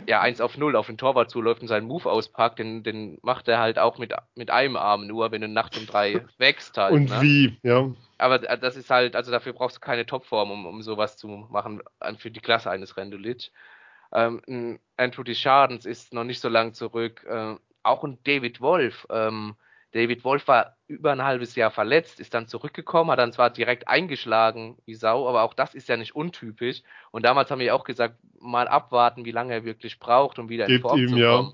[0.06, 3.48] ja, 1 auf 0 auf den Torwart zuläuft und seinen Move auspackt, den, den macht
[3.48, 6.92] er halt auch mit, mit einem Arm nur, wenn du Nacht um drei wächst halt.
[6.92, 7.22] Und ne?
[7.22, 7.90] wie, ja.
[8.18, 11.82] Aber das ist halt, also dafür brauchst du keine Topform, um, um sowas zu machen,
[12.18, 13.50] für die Klasse eines Rendulic.
[14.12, 17.24] Ähm, Andrew Deschardens ist noch nicht so lang zurück.
[17.28, 19.56] Äh, auch ein David Wolf, ähm,
[19.94, 23.86] David Wolf war über ein halbes Jahr verletzt, ist dann zurückgekommen, hat dann zwar direkt
[23.86, 26.82] eingeschlagen wie Sau, aber auch das ist ja nicht untypisch.
[27.12, 30.68] Und damals haben wir auch gesagt, mal abwarten, wie lange er wirklich braucht, um wieder
[30.68, 31.48] in Form ihm, zu kommen.
[31.48, 31.52] Ja.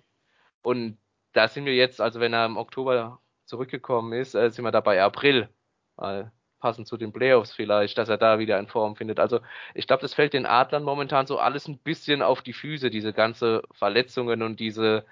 [0.63, 0.97] Und
[1.33, 5.03] da sind wir jetzt, also wenn er im Oktober zurückgekommen ist, äh, sind wir dabei
[5.03, 5.51] April.
[5.97, 9.21] Weil passend zu den Playoffs vielleicht, dass er da wieder in Form findet.
[9.21, 9.41] Also
[9.75, 13.13] ich glaube, das fällt den Adlern momentan so alles ein bisschen auf die Füße, diese
[13.13, 15.05] ganze Verletzungen und diese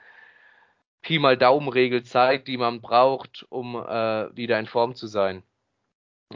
[1.03, 5.43] Pi mal Daumenregel Zeit, die man braucht, um äh, wieder in Form zu sein.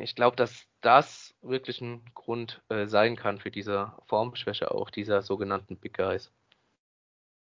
[0.01, 5.22] Ich glaube, dass das wirklich ein Grund äh, sein kann für diese Formschwäche auch dieser
[5.22, 6.31] sogenannten Big Guys.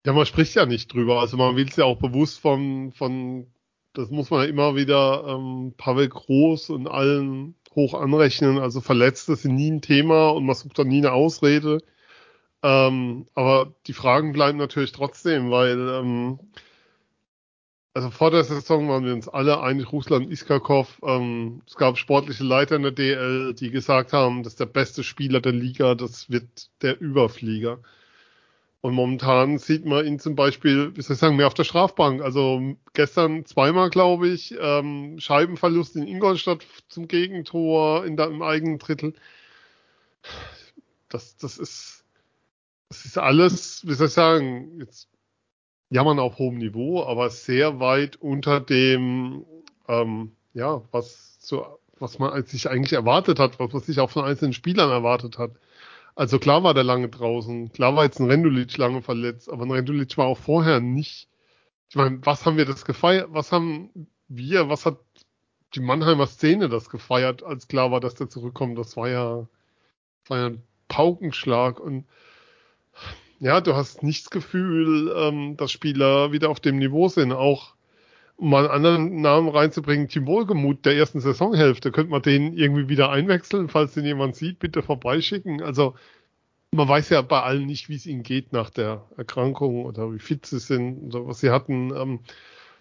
[0.05, 1.19] Ja, man spricht ja nicht drüber.
[1.19, 3.47] Also man will es ja auch bewusst von, von,
[3.93, 8.57] das muss man ja immer wieder ähm, Pavel Groß und allen hoch anrechnen.
[8.57, 11.79] Also Verletzte sind nie ein Thema und man sucht dann nie eine Ausrede.
[12.63, 16.39] Ähm, aber die Fragen bleiben natürlich trotzdem, weil ähm,
[17.93, 20.99] also vor der Saison waren wir uns alle einig, Russland Iskakov.
[21.03, 25.03] Ähm, es gab sportliche Leiter in der DL, die gesagt haben, das ist der beste
[25.03, 27.79] Spieler der Liga, das wird der Überflieger.
[28.81, 32.21] Und momentan sieht man ihn zum Beispiel, wie soll ich sagen, mehr auf der Strafbank.
[32.21, 38.79] Also gestern zweimal, glaube ich, ähm, Scheibenverlust in Ingolstadt zum Gegentor in der, im eigenen
[38.79, 39.13] Drittel.
[41.09, 42.05] Das, das ist,
[42.89, 45.10] das ist alles, wie soll ich sagen, jetzt
[45.91, 49.45] jammern auf hohem Niveau, aber sehr weit unter dem,
[49.87, 54.25] ähm, ja, was so, was man sich eigentlich erwartet hat, was man sich auch von
[54.25, 55.51] einzelnen Spielern erwartet hat.
[56.15, 59.71] Also klar war der lange draußen, klar war jetzt ein Rendulic lange verletzt, aber ein
[59.71, 61.27] Rendulic war auch vorher nicht.
[61.89, 63.27] Ich meine, was haben wir das gefeiert?
[63.31, 64.97] Was haben wir, was hat
[65.75, 68.77] die Mannheimer Szene das gefeiert, als klar war, dass der zurückkommt?
[68.77, 69.47] Das war ja,
[70.21, 72.05] das war ja ein Paukenschlag und
[73.41, 77.33] ja, du hast nicht das Gefühl, ähm, dass Spieler wieder auf dem Niveau sind.
[77.33, 77.73] Auch
[78.37, 82.87] um mal einen anderen Namen reinzubringen, Tim Wohlgemuth der ersten Saisonhälfte, könnte man den irgendwie
[82.87, 85.61] wieder einwechseln, falls den jemand sieht, bitte vorbeischicken.
[85.61, 85.95] Also
[86.71, 90.19] man weiß ja bei allen nicht, wie es ihnen geht nach der Erkrankung oder wie
[90.19, 91.91] fit sie sind oder was sie hatten.
[91.95, 92.19] Ähm,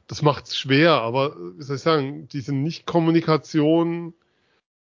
[0.09, 4.12] das macht es schwer, aber wie soll ich sagen, diese Nicht-Kommunikation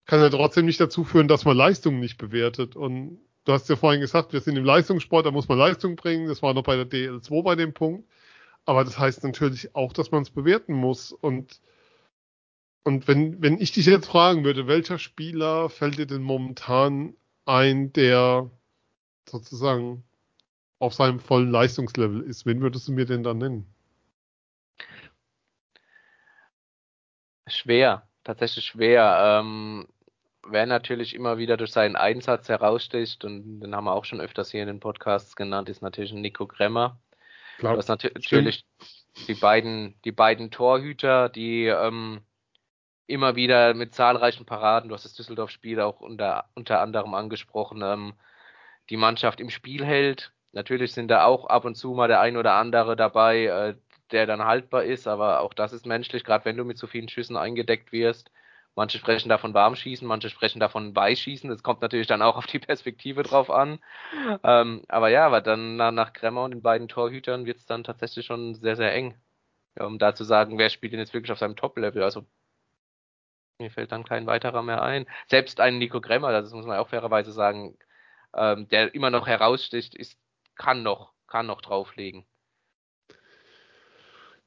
[0.06, 2.76] kann ja trotzdem nicht dazu führen, dass man Leistungen nicht bewertet.
[2.76, 6.28] Und du hast ja vorhin gesagt, wir sind im Leistungssport, da muss man Leistung bringen.
[6.28, 8.10] Das war noch bei der DL2 bei dem Punkt.
[8.66, 11.12] Aber das heißt natürlich auch, dass man es bewerten muss.
[11.12, 11.62] Und,
[12.84, 17.94] und wenn, wenn ich dich jetzt fragen würde, welcher Spieler fällt dir denn momentan ein,
[17.94, 18.50] der
[19.30, 20.04] sozusagen
[20.80, 23.72] auf seinem vollen Leistungslevel ist, wen würdest du mir denn da nennen?
[27.48, 29.42] Schwer, tatsächlich schwer.
[29.42, 29.88] Ähm,
[30.48, 34.52] wer natürlich immer wieder durch seinen Einsatz heraussticht, und den haben wir auch schon öfters
[34.52, 37.00] hier in den Podcasts genannt, ist natürlich Nico Kremmer.
[37.58, 38.66] Klar, du hast natürlich
[39.28, 42.22] die beiden, die beiden Torhüter, die ähm,
[43.08, 48.14] immer wieder mit zahlreichen Paraden, du hast das Düsseldorf-Spiel auch unter, unter anderem angesprochen, ähm,
[48.90, 50.32] die Mannschaft im Spiel hält.
[50.52, 53.76] Natürlich sind da auch ab und zu mal der ein oder andere dabei, äh,
[54.12, 57.10] der dann haltbar ist, aber auch das ist menschlich, gerade wenn du mit so vielen
[57.10, 58.32] Schüssen eingedeckt wirst.
[58.76, 61.50] Manche sprechen davon Warmschießen, manche sprechen davon Weißschießen.
[61.50, 63.80] Das kommt natürlich dann auch auf die Perspektive drauf an.
[64.44, 68.26] Ähm, aber ja, aber dann nach Kremmer und den beiden Torhütern wird es dann tatsächlich
[68.26, 69.16] schon sehr, sehr eng.
[69.78, 72.04] Ja, um da zu sagen, wer spielt denn jetzt wirklich auf seinem Top-Level?
[72.04, 72.26] Also
[73.60, 75.06] mir fällt dann kein weiterer mehr ein.
[75.28, 77.78] Selbst ein Nico Kremmer, das muss man auch fairerweise sagen,
[78.34, 80.18] ähm, der immer noch heraussticht, ist,
[80.56, 82.26] kann noch, kann noch drauflegen.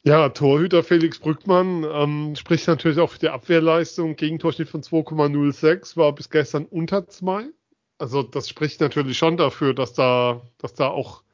[0.08, 4.16] Ja, Torhüter Felix Brückmann ähm, spricht natürlich auch für die Abwehrleistung.
[4.16, 7.44] Gegentorschnitt von 2,06 war bis gestern unter 2.
[7.98, 11.24] Also das spricht natürlich schon dafür, dass da, dass da auch,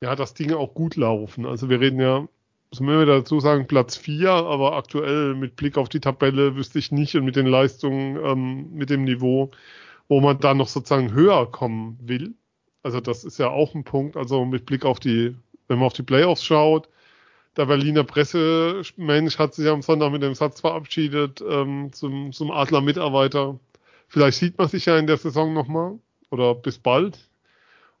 [0.00, 1.44] ja, dass Dinge auch gut laufen.
[1.44, 2.26] Also wir reden ja,
[2.80, 6.90] man immer dazu sagen, Platz 4, aber aktuell mit Blick auf die Tabelle wüsste ich
[6.92, 9.50] nicht und mit den Leistungen, ähm, mit dem Niveau,
[10.08, 12.34] wo man da noch sozusagen höher kommen will.
[12.82, 14.16] Also das ist ja auch ein Punkt.
[14.16, 15.36] Also mit Blick auf die,
[15.68, 16.88] wenn man auf die Playoffs schaut,
[17.56, 23.58] der Berliner Pressemensch hat sich am Sonntag mit dem Satz verabschiedet ähm, zum, zum Adler-Mitarbeiter.
[24.08, 25.98] Vielleicht sieht man sich ja in der Saison nochmal
[26.30, 27.18] oder bis bald.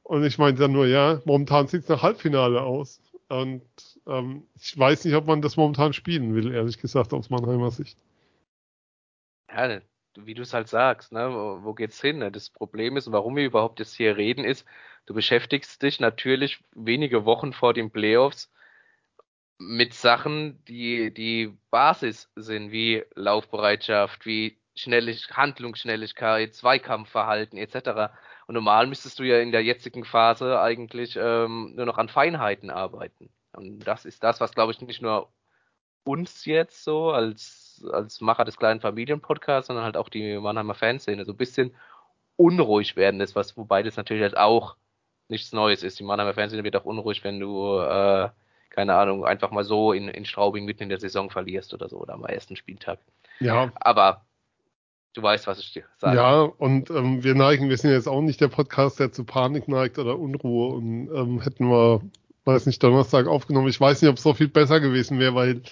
[0.02, 3.00] Und ich meinte dann nur, ja, momentan sieht es nach Halbfinale aus.
[3.28, 3.62] Und
[4.06, 7.98] ähm, ich weiß nicht, ob man das momentan spielen will, ehrlich gesagt, aus Mannheimer Sicht.
[9.48, 9.80] Ja,
[10.16, 11.30] wie du es halt sagst, ne?
[11.32, 12.18] wo, wo geht's hin?
[12.18, 12.30] Ne?
[12.30, 14.64] Das Problem ist, warum wir überhaupt jetzt hier reden, ist,
[15.06, 18.50] du beschäftigst dich natürlich wenige Wochen vor den Playoffs
[19.58, 28.12] mit Sachen, die die Basis sind, wie Laufbereitschaft, wie Schnellig Handlungsschnelligkeit, Zweikampfverhalten etc.
[28.46, 32.68] Und normal müsstest du ja in der jetzigen Phase eigentlich ähm, nur noch an Feinheiten
[32.70, 33.30] arbeiten.
[33.52, 35.30] Und das ist das, was glaube ich nicht nur
[36.04, 41.24] uns jetzt so als, als Macher des kleinen Familienpodcasts, sondern halt auch die Mannheimer Fanszene
[41.24, 41.74] so ein bisschen
[42.36, 44.76] unruhig werden ist, was, wobei das natürlich halt auch
[45.28, 45.98] nichts Neues ist.
[45.98, 48.28] Die Mannheimer Fanszene wird auch unruhig, wenn du, äh,
[48.76, 51.98] keine Ahnung, einfach mal so in, in Straubing mitten in der Saison verlierst oder so,
[51.98, 52.98] oder am ersten Spieltag.
[53.40, 53.72] Ja.
[53.76, 54.26] Aber
[55.14, 56.16] du weißt, was ich dir sage.
[56.16, 59.66] Ja, und ähm, wir neigen, wir sind jetzt auch nicht der Podcast, der zu Panik
[59.66, 62.02] neigt oder Unruhe und ähm, hätten wir,
[62.44, 63.68] weiß nicht, Donnerstag aufgenommen.
[63.68, 65.62] Ich weiß nicht, ob es so viel besser gewesen wäre, weil,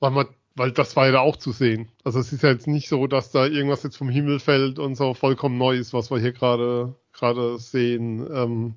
[0.00, 0.26] weil man
[0.58, 1.90] weil das war ja auch zu sehen.
[2.02, 4.94] Also es ist ja jetzt nicht so, dass da irgendwas jetzt vom Himmel fällt und
[4.94, 8.26] so vollkommen neu ist, was wir hier gerade gerade sehen.
[8.32, 8.74] Ähm,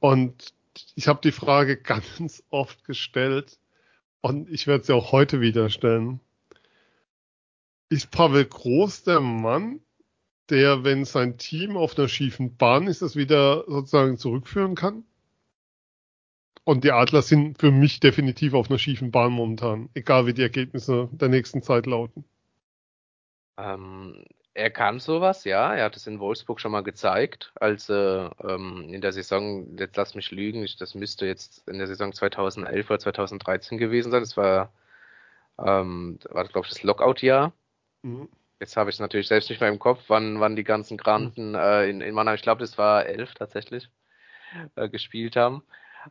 [0.00, 0.52] und
[0.94, 3.58] ich habe die Frage ganz oft gestellt
[4.20, 6.20] und ich werde sie auch heute wieder stellen.
[7.88, 9.80] Ist Pavel Groß der Mann,
[10.50, 15.04] der, wenn sein Team auf einer schiefen Bahn ist, das wieder sozusagen zurückführen kann?
[16.64, 20.42] Und die Adler sind für mich definitiv auf einer schiefen Bahn momentan, egal wie die
[20.42, 22.24] Ergebnisse der nächsten Zeit lauten.
[23.58, 25.74] Ähm, er kann sowas, ja.
[25.74, 29.96] Er hat es in Wolfsburg schon mal gezeigt, als äh, ähm, in der Saison, jetzt
[29.96, 34.22] lass mich lügen, ich, das müsste jetzt in der Saison 2011 oder 2013 gewesen sein.
[34.22, 34.72] Das war,
[35.58, 37.52] ähm, war glaube ich, das Lockout-Jahr.
[38.02, 38.28] Mhm.
[38.60, 41.50] Jetzt habe ich es natürlich selbst nicht mehr im Kopf, wann, wann die ganzen Granten
[41.50, 41.56] mhm.
[41.56, 43.90] äh, in, in Mannheim, ich glaube, das war elf tatsächlich,
[44.76, 45.64] äh, gespielt haben.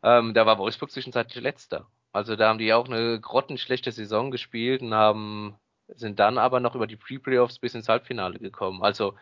[0.03, 1.87] Ähm, da war Wolfsburg zwischenzeitlich letzter.
[2.11, 5.55] Also da haben die auch eine grottenschlechte Saison gespielt und haben,
[5.95, 8.83] sind dann aber noch über die Pre-Playoffs bis ins Halbfinale gekommen.
[8.83, 9.15] Also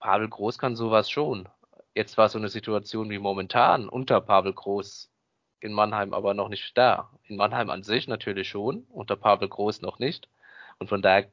[0.00, 1.48] Pavel Groß kann sowas schon.
[1.94, 5.10] Jetzt war so eine Situation wie momentan unter Pavel Groß
[5.60, 7.10] in Mannheim aber noch nicht da.
[7.24, 10.28] In Mannheim an sich natürlich schon, unter Pavel Groß noch nicht.
[10.78, 11.28] Und von daher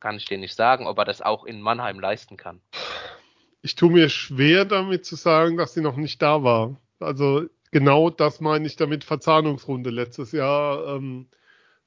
[0.00, 2.60] kann ich dir nicht sagen, ob er das auch in Mannheim leisten kann.
[3.62, 6.76] Ich tue mir schwer damit zu sagen, dass sie noch nicht da war.
[7.00, 10.96] Also genau das meine ich damit Verzahnungsrunde letztes Jahr.
[10.96, 11.28] Ähm,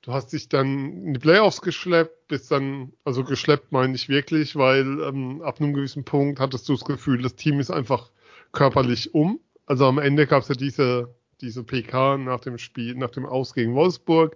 [0.01, 4.55] du hast dich dann in die Playoffs geschleppt, bist dann, also geschleppt meine ich wirklich,
[4.55, 8.11] weil ähm, ab einem gewissen Punkt hattest du das Gefühl, das Team ist einfach
[8.51, 9.39] körperlich um.
[9.65, 13.53] Also am Ende gab es ja diese, diese PK nach dem Spiel, nach dem Aus
[13.53, 14.35] gegen Wolfsburg.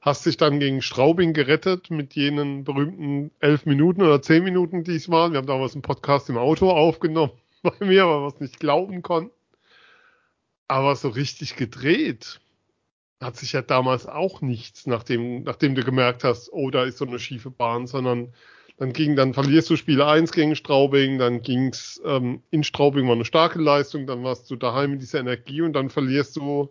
[0.00, 5.32] Hast dich dann gegen Straubing gerettet mit jenen berühmten elf Minuten oder zehn Minuten diesmal.
[5.32, 7.32] Wir haben damals einen Podcast im Auto aufgenommen
[7.62, 9.32] bei mir, weil wir es nicht glauben konnten.
[10.68, 12.40] Aber so richtig gedreht
[13.20, 17.04] hat sich ja damals auch nichts, nachdem, nachdem du gemerkt hast, oh, da ist so
[17.04, 18.32] eine schiefe Bahn, sondern
[18.78, 23.14] dann ging, dann verlierst du Spiel 1 gegen Straubing, dann ging's ähm, in Straubing war
[23.14, 26.70] eine starke Leistung, dann warst du daheim mit dieser Energie und dann verlierst du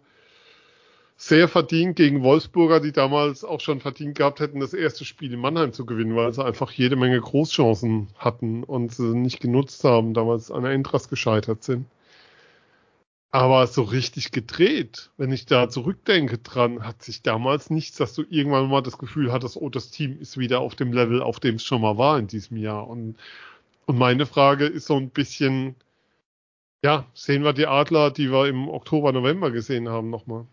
[1.18, 5.40] sehr verdient gegen Wolfsburger, die damals auch schon verdient gehabt hätten, das erste Spiel in
[5.40, 10.16] Mannheim zu gewinnen, weil sie einfach jede Menge Großchancen hatten und sie nicht genutzt haben,
[10.16, 11.86] damals an der Endras gescheitert sind.
[13.32, 18.24] Aber so richtig gedreht, wenn ich da zurückdenke dran, hat sich damals nichts, dass du
[18.28, 21.56] irgendwann mal das Gefühl hattest, oh, das Team ist wieder auf dem Level, auf dem
[21.56, 22.88] es schon mal war in diesem Jahr.
[22.88, 23.18] Und,
[23.86, 25.76] und meine Frage ist so ein bisschen,
[26.84, 30.48] ja, sehen wir die Adler, die wir im Oktober, November gesehen haben, nochmal?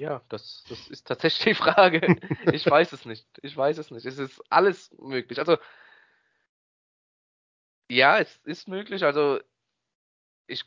[0.00, 2.18] Ja, das, das ist tatsächlich die Frage.
[2.52, 3.26] Ich weiß es nicht.
[3.42, 4.04] Ich weiß es nicht.
[4.06, 5.38] Es ist alles möglich.
[5.38, 5.56] Also,
[7.88, 9.04] ja, es ist möglich.
[9.04, 9.40] Also,
[10.46, 10.64] ich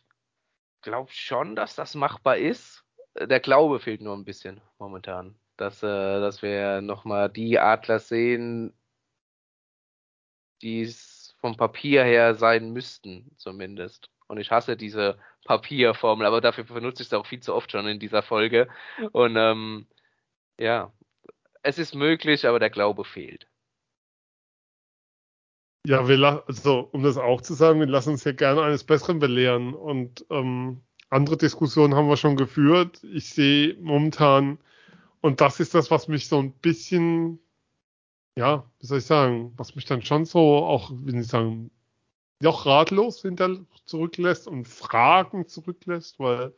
[0.81, 2.83] glaube schon, dass das machbar ist.
[3.19, 5.35] Der Glaube fehlt nur ein bisschen momentan.
[5.57, 5.87] Dass, äh,
[6.19, 8.73] dass wir nochmal die Adler sehen,
[10.61, 14.09] die es vom Papier her sein müssten, zumindest.
[14.27, 17.87] Und ich hasse diese Papierformel, aber dafür benutze ich es auch viel zu oft schon
[17.87, 18.67] in dieser Folge.
[19.13, 19.87] Und ähm,
[20.59, 20.91] ja,
[21.63, 23.47] es ist möglich, aber der Glaube fehlt.
[25.87, 29.19] Ja, wir also um das auch zu sagen, wir lassen uns ja gerne eines Besseren
[29.19, 33.01] belehren und ähm, andere Diskussionen haben wir schon geführt.
[33.05, 34.59] Ich sehe momentan,
[35.21, 37.39] und das ist das, was mich so ein bisschen,
[38.35, 41.71] ja, wie soll ich sagen, was mich dann schon so auch, wie ich sagen,
[42.41, 46.53] noch ratlos hinter zurücklässt und Fragen zurücklässt, weil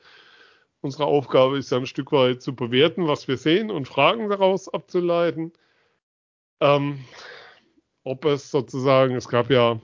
[0.81, 4.69] Unsere Aufgabe ist ja ein Stück weit zu bewerten, was wir sehen und Fragen daraus
[4.69, 5.51] abzuleiten.
[6.61, 6.99] Ähm,
[8.09, 9.79] ob es sozusagen, es gab ja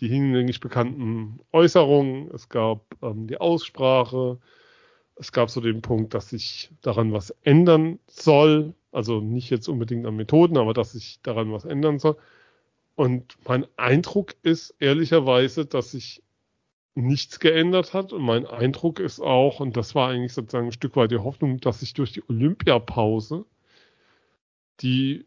[0.00, 4.38] die hinlänglich bekannten Äußerungen, es gab ähm, die Aussprache,
[5.14, 10.06] es gab so den Punkt, dass sich daran was ändern soll, also nicht jetzt unbedingt
[10.06, 12.16] an Methoden, aber dass sich daran was ändern soll.
[12.94, 16.22] Und mein Eindruck ist ehrlicherweise, dass sich
[16.94, 18.12] nichts geändert hat.
[18.12, 21.58] Und mein Eindruck ist auch, und das war eigentlich sozusagen ein Stück weit die Hoffnung,
[21.60, 23.44] dass sich durch die Olympiapause,
[24.80, 25.26] die,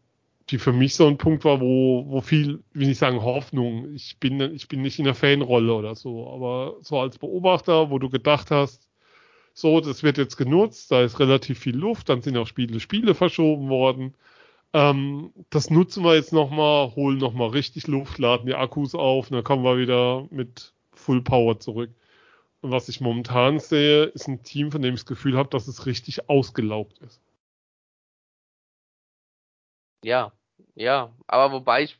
[0.50, 4.40] die für mich so ein Punkt war, wo, wo viel, ich sagen, Hoffnung, ich bin,
[4.40, 8.50] ich bin nicht in der Fanrolle oder so, aber so als Beobachter, wo du gedacht
[8.50, 8.88] hast,
[9.54, 13.14] so, das wird jetzt genutzt, da ist relativ viel Luft, dann sind auch Spiele, Spiele
[13.14, 14.14] verschoben worden.
[14.72, 19.34] Ähm, das nutzen wir jetzt nochmal, holen nochmal richtig Luft, laden die Akkus auf, und
[19.34, 21.90] dann kommen wir wieder mit Full Power zurück.
[22.60, 25.68] Und was ich momentan sehe, ist ein Team, von dem ich das Gefühl habe, dass
[25.68, 27.20] es richtig ausgelaugt ist.
[30.04, 30.32] Ja,
[30.74, 31.98] ja, aber wobei ich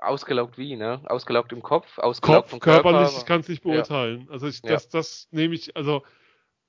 [0.00, 1.02] ausgelaugt wie, ne?
[1.06, 2.90] Ausgelaugt im Kopf, ausgelaugt Kopf, vom Körper.
[2.90, 4.26] körperlich, ich kann es nicht beurteilen.
[4.26, 4.32] Ja.
[4.32, 6.02] Also ich, das, das nehme ich, also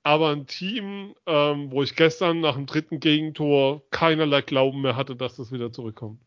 [0.02, 5.16] aber ein Team, ähm, wo ich gestern nach dem dritten Gegentor keinerlei Glauben mehr hatte,
[5.16, 6.20] dass das wieder zurückkommt.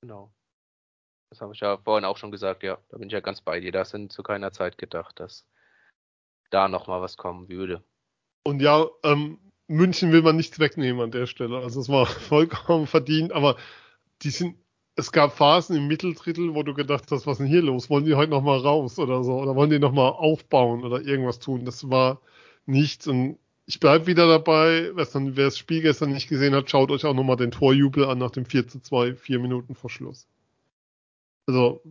[0.00, 0.32] Genau.
[1.30, 2.78] Das habe ich ja vorhin auch schon gesagt, ja.
[2.88, 3.72] Da bin ich ja ganz bei dir.
[3.72, 5.44] Da sind zu keiner Zeit gedacht, dass
[6.50, 7.82] da nochmal was kommen würde.
[8.44, 11.58] Und ja, ähm, München will man nichts wegnehmen an der Stelle.
[11.58, 13.56] Also es war vollkommen verdient, aber
[14.22, 14.56] die sind,
[14.96, 17.90] es gab Phasen im Mitteldrittel, wo du gedacht hast, was ist denn hier los?
[17.90, 19.34] Wollen die heute nochmal raus oder so?
[19.34, 21.64] Oder wollen die nochmal aufbauen oder irgendwas tun?
[21.64, 22.20] Das war
[22.66, 27.04] nichts und ich bleibe wieder dabei, wer das Spiel gestern nicht gesehen hat, schaut euch
[27.04, 30.28] auch nochmal den Torjubel an nach dem 4 zu 2, vier Minuten vor Schluss.
[31.46, 31.82] Also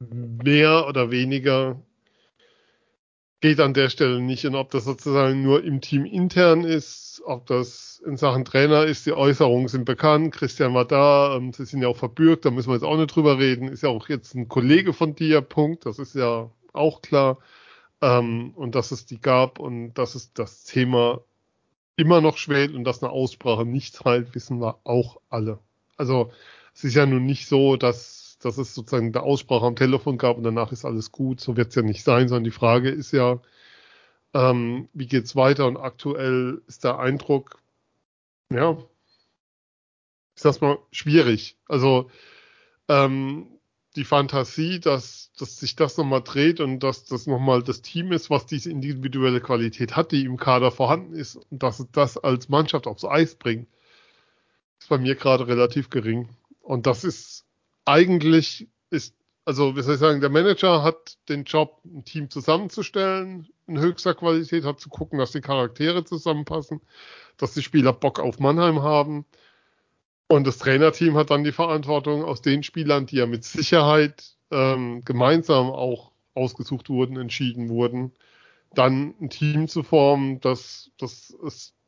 [0.00, 1.80] mehr oder weniger
[3.44, 4.46] geht an der Stelle nicht.
[4.46, 9.04] Und ob das sozusagen nur im Team intern ist, ob das in Sachen Trainer ist,
[9.04, 10.32] die Äußerungen sind bekannt.
[10.34, 13.14] Christian war da, ähm, sie sind ja auch verbürgt, da müssen wir jetzt auch nicht
[13.14, 13.68] drüber reden.
[13.68, 15.84] Ist ja auch jetzt ein Kollege von dir, Punkt.
[15.84, 17.36] Das ist ja auch klar.
[18.00, 21.20] Ähm, und dass es die gab und dass es das Thema
[21.96, 25.58] immer noch schwelt und dass eine Aussprache nichts halt, wissen wir auch alle.
[25.98, 26.32] Also
[26.74, 30.36] es ist ja nun nicht so, dass dass es sozusagen eine Aussprache am Telefon gab
[30.36, 31.40] und danach ist alles gut.
[31.40, 33.40] So wird es ja nicht sein, sondern die Frage ist ja,
[34.34, 35.66] ähm, wie geht's weiter?
[35.66, 37.58] Und aktuell ist der Eindruck,
[38.50, 38.76] ja,
[40.34, 41.56] ist das mal schwierig.
[41.68, 42.10] Also
[42.88, 43.46] ähm,
[43.96, 48.28] die Fantasie, dass, dass sich das nochmal dreht und dass das nochmal das Team ist,
[48.28, 52.48] was diese individuelle Qualität hat, die im Kader vorhanden ist und dass es das als
[52.48, 53.68] Mannschaft aufs Eis bringt,
[54.80, 56.28] ist bei mir gerade relativ gering.
[56.60, 57.44] Und das ist
[57.84, 59.14] eigentlich ist,
[59.44, 64.14] also wie soll ich sagen, der Manager hat den Job, ein Team zusammenzustellen in höchster
[64.14, 66.80] Qualität, hat zu gucken, dass die Charaktere zusammenpassen,
[67.36, 69.24] dass die Spieler Bock auf Mannheim haben.
[70.28, 75.02] Und das Trainerteam hat dann die Verantwortung, aus den Spielern, die ja mit Sicherheit ähm,
[75.04, 78.12] gemeinsam auch ausgesucht wurden, entschieden wurden,
[78.74, 81.36] dann ein Team zu formen, das, das,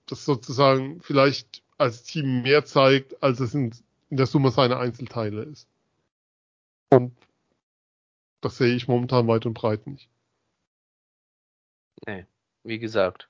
[0.06, 3.72] das sozusagen vielleicht als Team mehr zeigt, als es in,
[4.10, 5.68] in der Summe seiner Einzelteile ist.
[6.90, 7.16] Und
[8.40, 10.08] das sehe ich momentan weit und breit nicht.
[12.06, 12.26] Nee,
[12.62, 13.28] wie gesagt.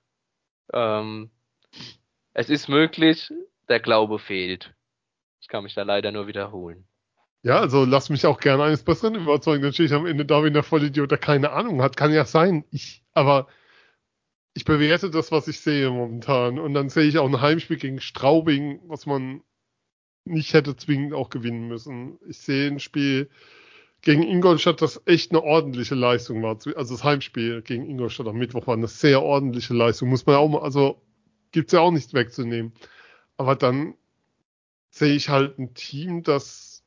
[0.72, 1.30] Ähm,
[2.32, 3.32] es ist möglich,
[3.68, 4.74] der Glaube fehlt.
[5.40, 6.86] Ich kann mich da leider nur wiederholen.
[7.42, 9.62] Ja, also lass mich auch gerne eines Besseren überzeugen.
[9.62, 11.96] Dann stehe ich am Ende da wie der Vollidiot, der keine Ahnung hat.
[11.96, 12.64] Kann ja sein.
[12.70, 13.46] Ich, aber
[14.54, 16.58] ich bewerte das, was ich sehe momentan.
[16.58, 19.42] Und dann sehe ich auch ein Heimspiel gegen Straubing, was man
[20.26, 22.18] nicht hätte zwingend auch gewinnen müssen.
[22.28, 23.30] Ich sehe ein Spiel
[24.02, 26.58] gegen Ingolstadt, das echt eine ordentliche Leistung war.
[26.76, 30.08] Also das Heimspiel gegen Ingolstadt am Mittwoch war eine sehr ordentliche Leistung.
[30.08, 31.00] Muss man auch mal, also
[31.52, 32.72] gibt's ja auch nichts wegzunehmen.
[33.36, 33.94] Aber dann
[34.90, 36.84] sehe ich halt ein Team, das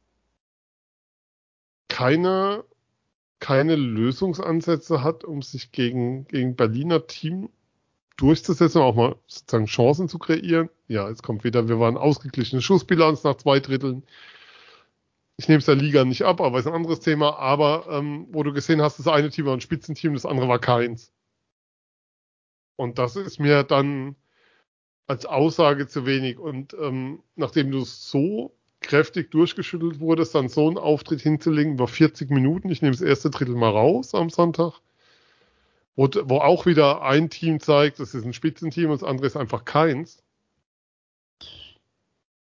[1.90, 2.64] keine,
[3.40, 7.50] keine Lösungsansätze hat, um sich gegen, gegen Berliner Team
[8.22, 10.70] durchzusetzen, auch mal sozusagen Chancen zu kreieren.
[10.88, 14.04] Ja, jetzt kommt wieder, wir waren ausgeglichene Schussbilanz nach zwei Dritteln.
[15.38, 17.38] Ich nehme es der Liga nicht ab, aber ist ein anderes Thema.
[17.38, 20.60] Aber ähm, wo du gesehen hast, das eine Team war ein Spitzenteam, das andere war
[20.60, 21.14] keins.
[22.76, 24.16] Und das ist mir dann
[25.08, 26.38] als Aussage zu wenig.
[26.40, 32.30] Und ähm, nachdem du so kräftig durchgeschüttelt wurdest, dann so einen Auftritt hinzulegen über 40
[32.30, 34.82] Minuten, ich nehme das erste Drittel mal raus am Sonntag,
[36.00, 39.36] wo, wo auch wieder ein Team zeigt, das ist ein Spitzenteam und das andere ist
[39.36, 40.24] einfach keins.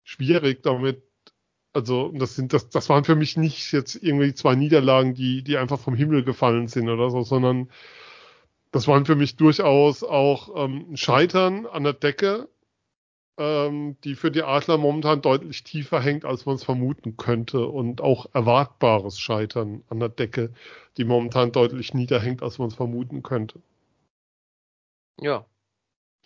[0.04, 1.02] Schwierig damit.
[1.72, 5.56] Also, das sind, das, das waren für mich nicht jetzt irgendwie zwei Niederlagen, die, die
[5.56, 7.70] einfach vom Himmel gefallen sind oder so, sondern
[8.72, 12.46] das waren für mich durchaus auch ähm, Scheitern an der Decke,
[13.40, 17.66] ähm, die für die Adler momentan deutlich tiefer hängt, als man es vermuten könnte.
[17.66, 20.52] Und auch erwartbares Scheitern an der Decke,
[20.98, 23.62] die momentan deutlich niederhängt, als man es vermuten könnte.
[25.18, 25.46] Ja,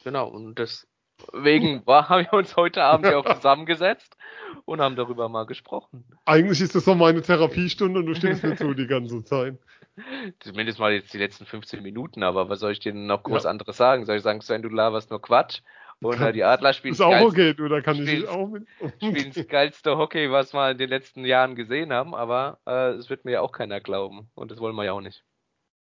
[0.02, 0.28] genau.
[0.28, 4.16] Und deswegen war, haben wir uns heute Abend ja auch zusammengesetzt
[4.64, 6.04] und haben darüber mal gesprochen.
[6.24, 9.56] Eigentlich ist das so meine Therapiestunde und du stimmst mir zu die ganze Zeit.
[10.40, 13.50] Zumindest mal jetzt die letzten 15 Minuten, aber was soll ich dir noch groß ja.
[13.50, 14.04] anderes sagen?
[14.04, 15.60] Soll ich sagen, Sven, du laberst nur Quatsch?
[16.04, 16.94] Und äh, die Adler spielen.
[16.94, 18.66] Ist auch okay, du, da kann ich auch mit.
[18.96, 23.08] spielen das geilste Hockey, was wir in den letzten Jahren gesehen haben, aber äh, es
[23.10, 24.28] wird mir ja auch keiner glauben.
[24.34, 25.24] Und das wollen wir ja auch nicht.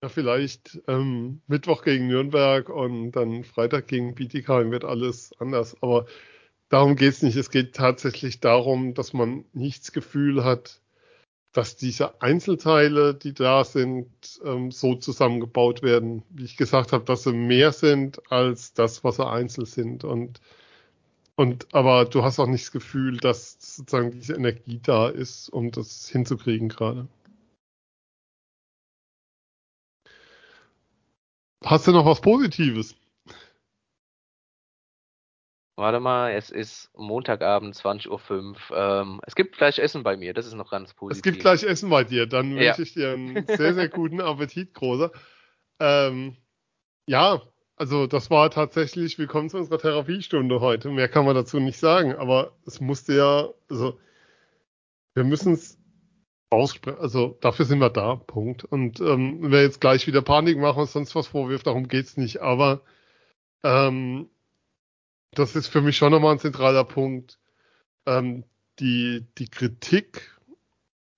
[0.03, 5.77] Ja, vielleicht ähm, Mittwoch gegen Nürnberg und dann Freitag gegen Bietigheim wird alles anders.
[5.81, 6.07] Aber
[6.69, 7.37] darum geht es nicht.
[7.37, 10.82] Es geht tatsächlich darum, dass man nicht das Gefühl hat,
[11.53, 14.09] dass diese Einzelteile, die da sind,
[14.45, 19.17] ähm, so zusammengebaut werden, wie ich gesagt habe, dass sie mehr sind als das, was
[19.17, 20.05] sie einzeln sind.
[20.05, 20.41] Und,
[21.37, 25.71] und aber du hast auch nicht das Gefühl, dass sozusagen diese Energie da ist, um
[25.71, 27.07] das hinzukriegen gerade.
[31.65, 32.97] Hast du noch was Positives?
[35.83, 38.57] Warte mal, es ist Montagabend, 20.05 Uhr.
[38.73, 41.17] Ähm, es gibt gleich Essen bei mir, das ist noch ganz positiv.
[41.19, 42.69] Es gibt gleich Essen bei dir, dann ja.
[42.69, 45.11] wünsche ich dir einen sehr, sehr guten Appetit, Großer.
[45.81, 46.37] Ähm,
[47.07, 47.43] ja,
[47.75, 50.89] also das war tatsächlich, willkommen zu unserer Therapiestunde heute.
[50.89, 53.99] Mehr kann man dazu nicht sagen, aber es musste ja, also
[55.15, 55.81] wir müssen es
[56.49, 58.63] aussprechen, also dafür sind wir da, Punkt.
[58.63, 62.41] Und ähm, wer jetzt gleich wieder Panik machen und sonst was vorwirft, darum geht's nicht,
[62.41, 62.83] aber
[63.65, 64.29] ähm,
[65.35, 67.39] das ist für mich schon nochmal ein zentraler Punkt.
[68.07, 68.45] Ähm,
[68.79, 70.39] die, die Kritik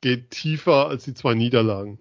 [0.01, 1.99] geht tiefer als die zwei Niederlagen.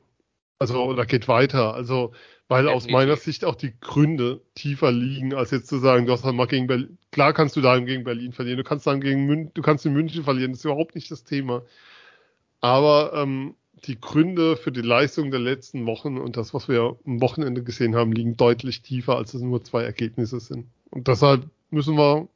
[0.60, 1.74] Also, oder geht weiter.
[1.74, 2.14] Also,
[2.48, 6.24] weil aus meiner Sicht auch die Gründe tiefer liegen, als jetzt zu sagen, du hast
[6.24, 9.26] halt mal gegen Berlin, klar kannst du daheim gegen Berlin verlieren, du kannst dann gegen
[9.26, 11.64] Mün du kannst in München verlieren, das ist überhaupt nicht das Thema.
[12.62, 13.56] Aber ähm,
[13.86, 17.96] die Gründe für die Leistung der letzten Wochen und das, was wir am Wochenende gesehen
[17.96, 20.68] haben, liegen deutlich tiefer, als es nur zwei Ergebnisse sind.
[20.92, 22.28] Und deshalb müssen wir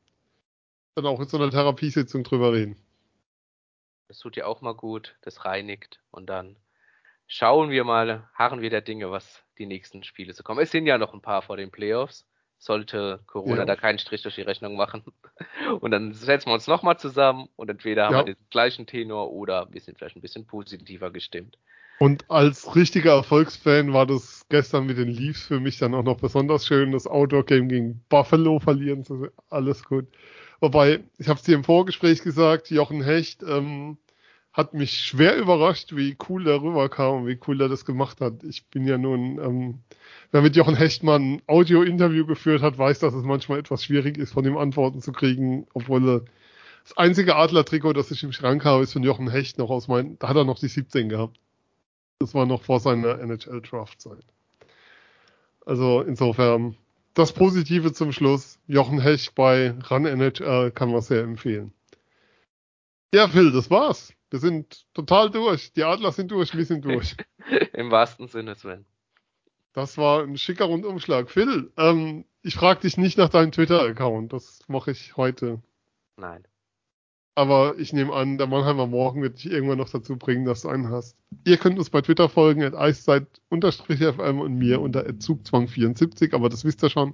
[0.95, 2.75] dann auch in so einer Therapiesitzung drüber reden.
[4.07, 6.55] Das tut ja auch mal gut, das reinigt und dann
[7.27, 10.61] schauen wir mal, harren wir der Dinge, was die nächsten Spiele so kommen.
[10.61, 12.25] Es sind ja noch ein paar vor den Playoffs.
[12.59, 13.65] Sollte Corona ja.
[13.65, 15.03] da keinen Strich durch die Rechnung machen.
[15.81, 18.25] Und dann setzen wir uns nochmal zusammen und entweder haben ja.
[18.25, 21.59] wir den gleichen Tenor oder wir sind vielleicht ein bisschen positiver gestimmt.
[21.99, 26.17] Und als richtiger Erfolgsfan war das gestern mit den Leafs für mich dann auch noch
[26.17, 29.27] besonders schön, das Outdoor-Game gegen Buffalo verlieren zu.
[29.49, 30.07] Alles gut.
[30.59, 33.97] Wobei, ich habe es dir im Vorgespräch gesagt, Jochen Hecht ähm,
[34.53, 38.43] hat mich schwer überrascht, wie cool der rüberkam und wie cool er das gemacht hat.
[38.43, 39.79] Ich bin ja nun, ähm,
[40.31, 44.17] wer mit Jochen Hecht mal ein Audio-Interview geführt hat, weiß, dass es manchmal etwas schwierig
[44.17, 46.25] ist, von ihm Antworten zu kriegen, obwohl er
[46.83, 50.17] das einzige Adler-Trikot, das ich im Schrank habe, ist von Jochen Hecht noch aus meinem,
[50.19, 51.37] da hat er noch die 17 gehabt.
[52.19, 54.25] Das war noch vor seiner NHL-Draft-Zeit.
[55.67, 56.77] Also insofern
[57.13, 58.57] das Positive zum Schluss.
[58.67, 61.73] Jochen Hech bei Run NHL kann man sehr empfehlen.
[63.13, 64.13] Ja, Phil, das war's.
[64.29, 65.73] Wir sind total durch.
[65.73, 67.17] Die Adler sind durch, wir sind durch.
[67.73, 68.85] Im wahrsten Sinne, Sven.
[69.73, 71.29] Das war ein schicker Rundumschlag.
[71.29, 74.31] Phil, ähm, ich frage dich nicht nach deinem Twitter-Account.
[74.31, 75.61] Das mache ich heute.
[76.15, 76.47] Nein.
[77.37, 80.69] Aber ich nehme an, der Mannheimer Morgen wird dich irgendwann noch dazu bringen, dass du
[80.69, 81.15] einen hast.
[81.45, 86.83] Ihr könnt uns bei Twitter folgen, at eiszeit-fm und mir unter zugzwang74, aber das wisst
[86.83, 87.13] ihr schon.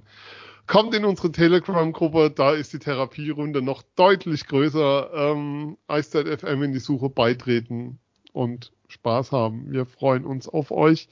[0.66, 5.10] Kommt in unsere Telegram-Gruppe, da ist die Therapierunde noch deutlich größer.
[5.12, 7.98] Ähm, Eiszeit FM in die Suche beitreten
[8.32, 9.70] und Spaß haben.
[9.72, 11.06] Wir freuen uns auf euch.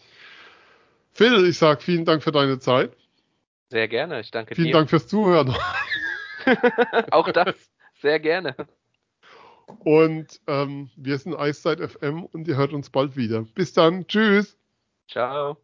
[1.13, 2.97] Phil, ich sag vielen Dank für deine Zeit.
[3.69, 4.71] Sehr gerne, ich danke vielen dir.
[4.71, 5.55] Vielen Dank fürs Zuhören.
[7.11, 7.57] Auch das,
[8.01, 8.57] sehr gerne.
[9.85, 13.43] Und ähm, wir sind Eiszeit FM und ihr hört uns bald wieder.
[13.55, 14.07] Bis dann.
[14.07, 14.57] Tschüss.
[15.09, 15.59] Ciao.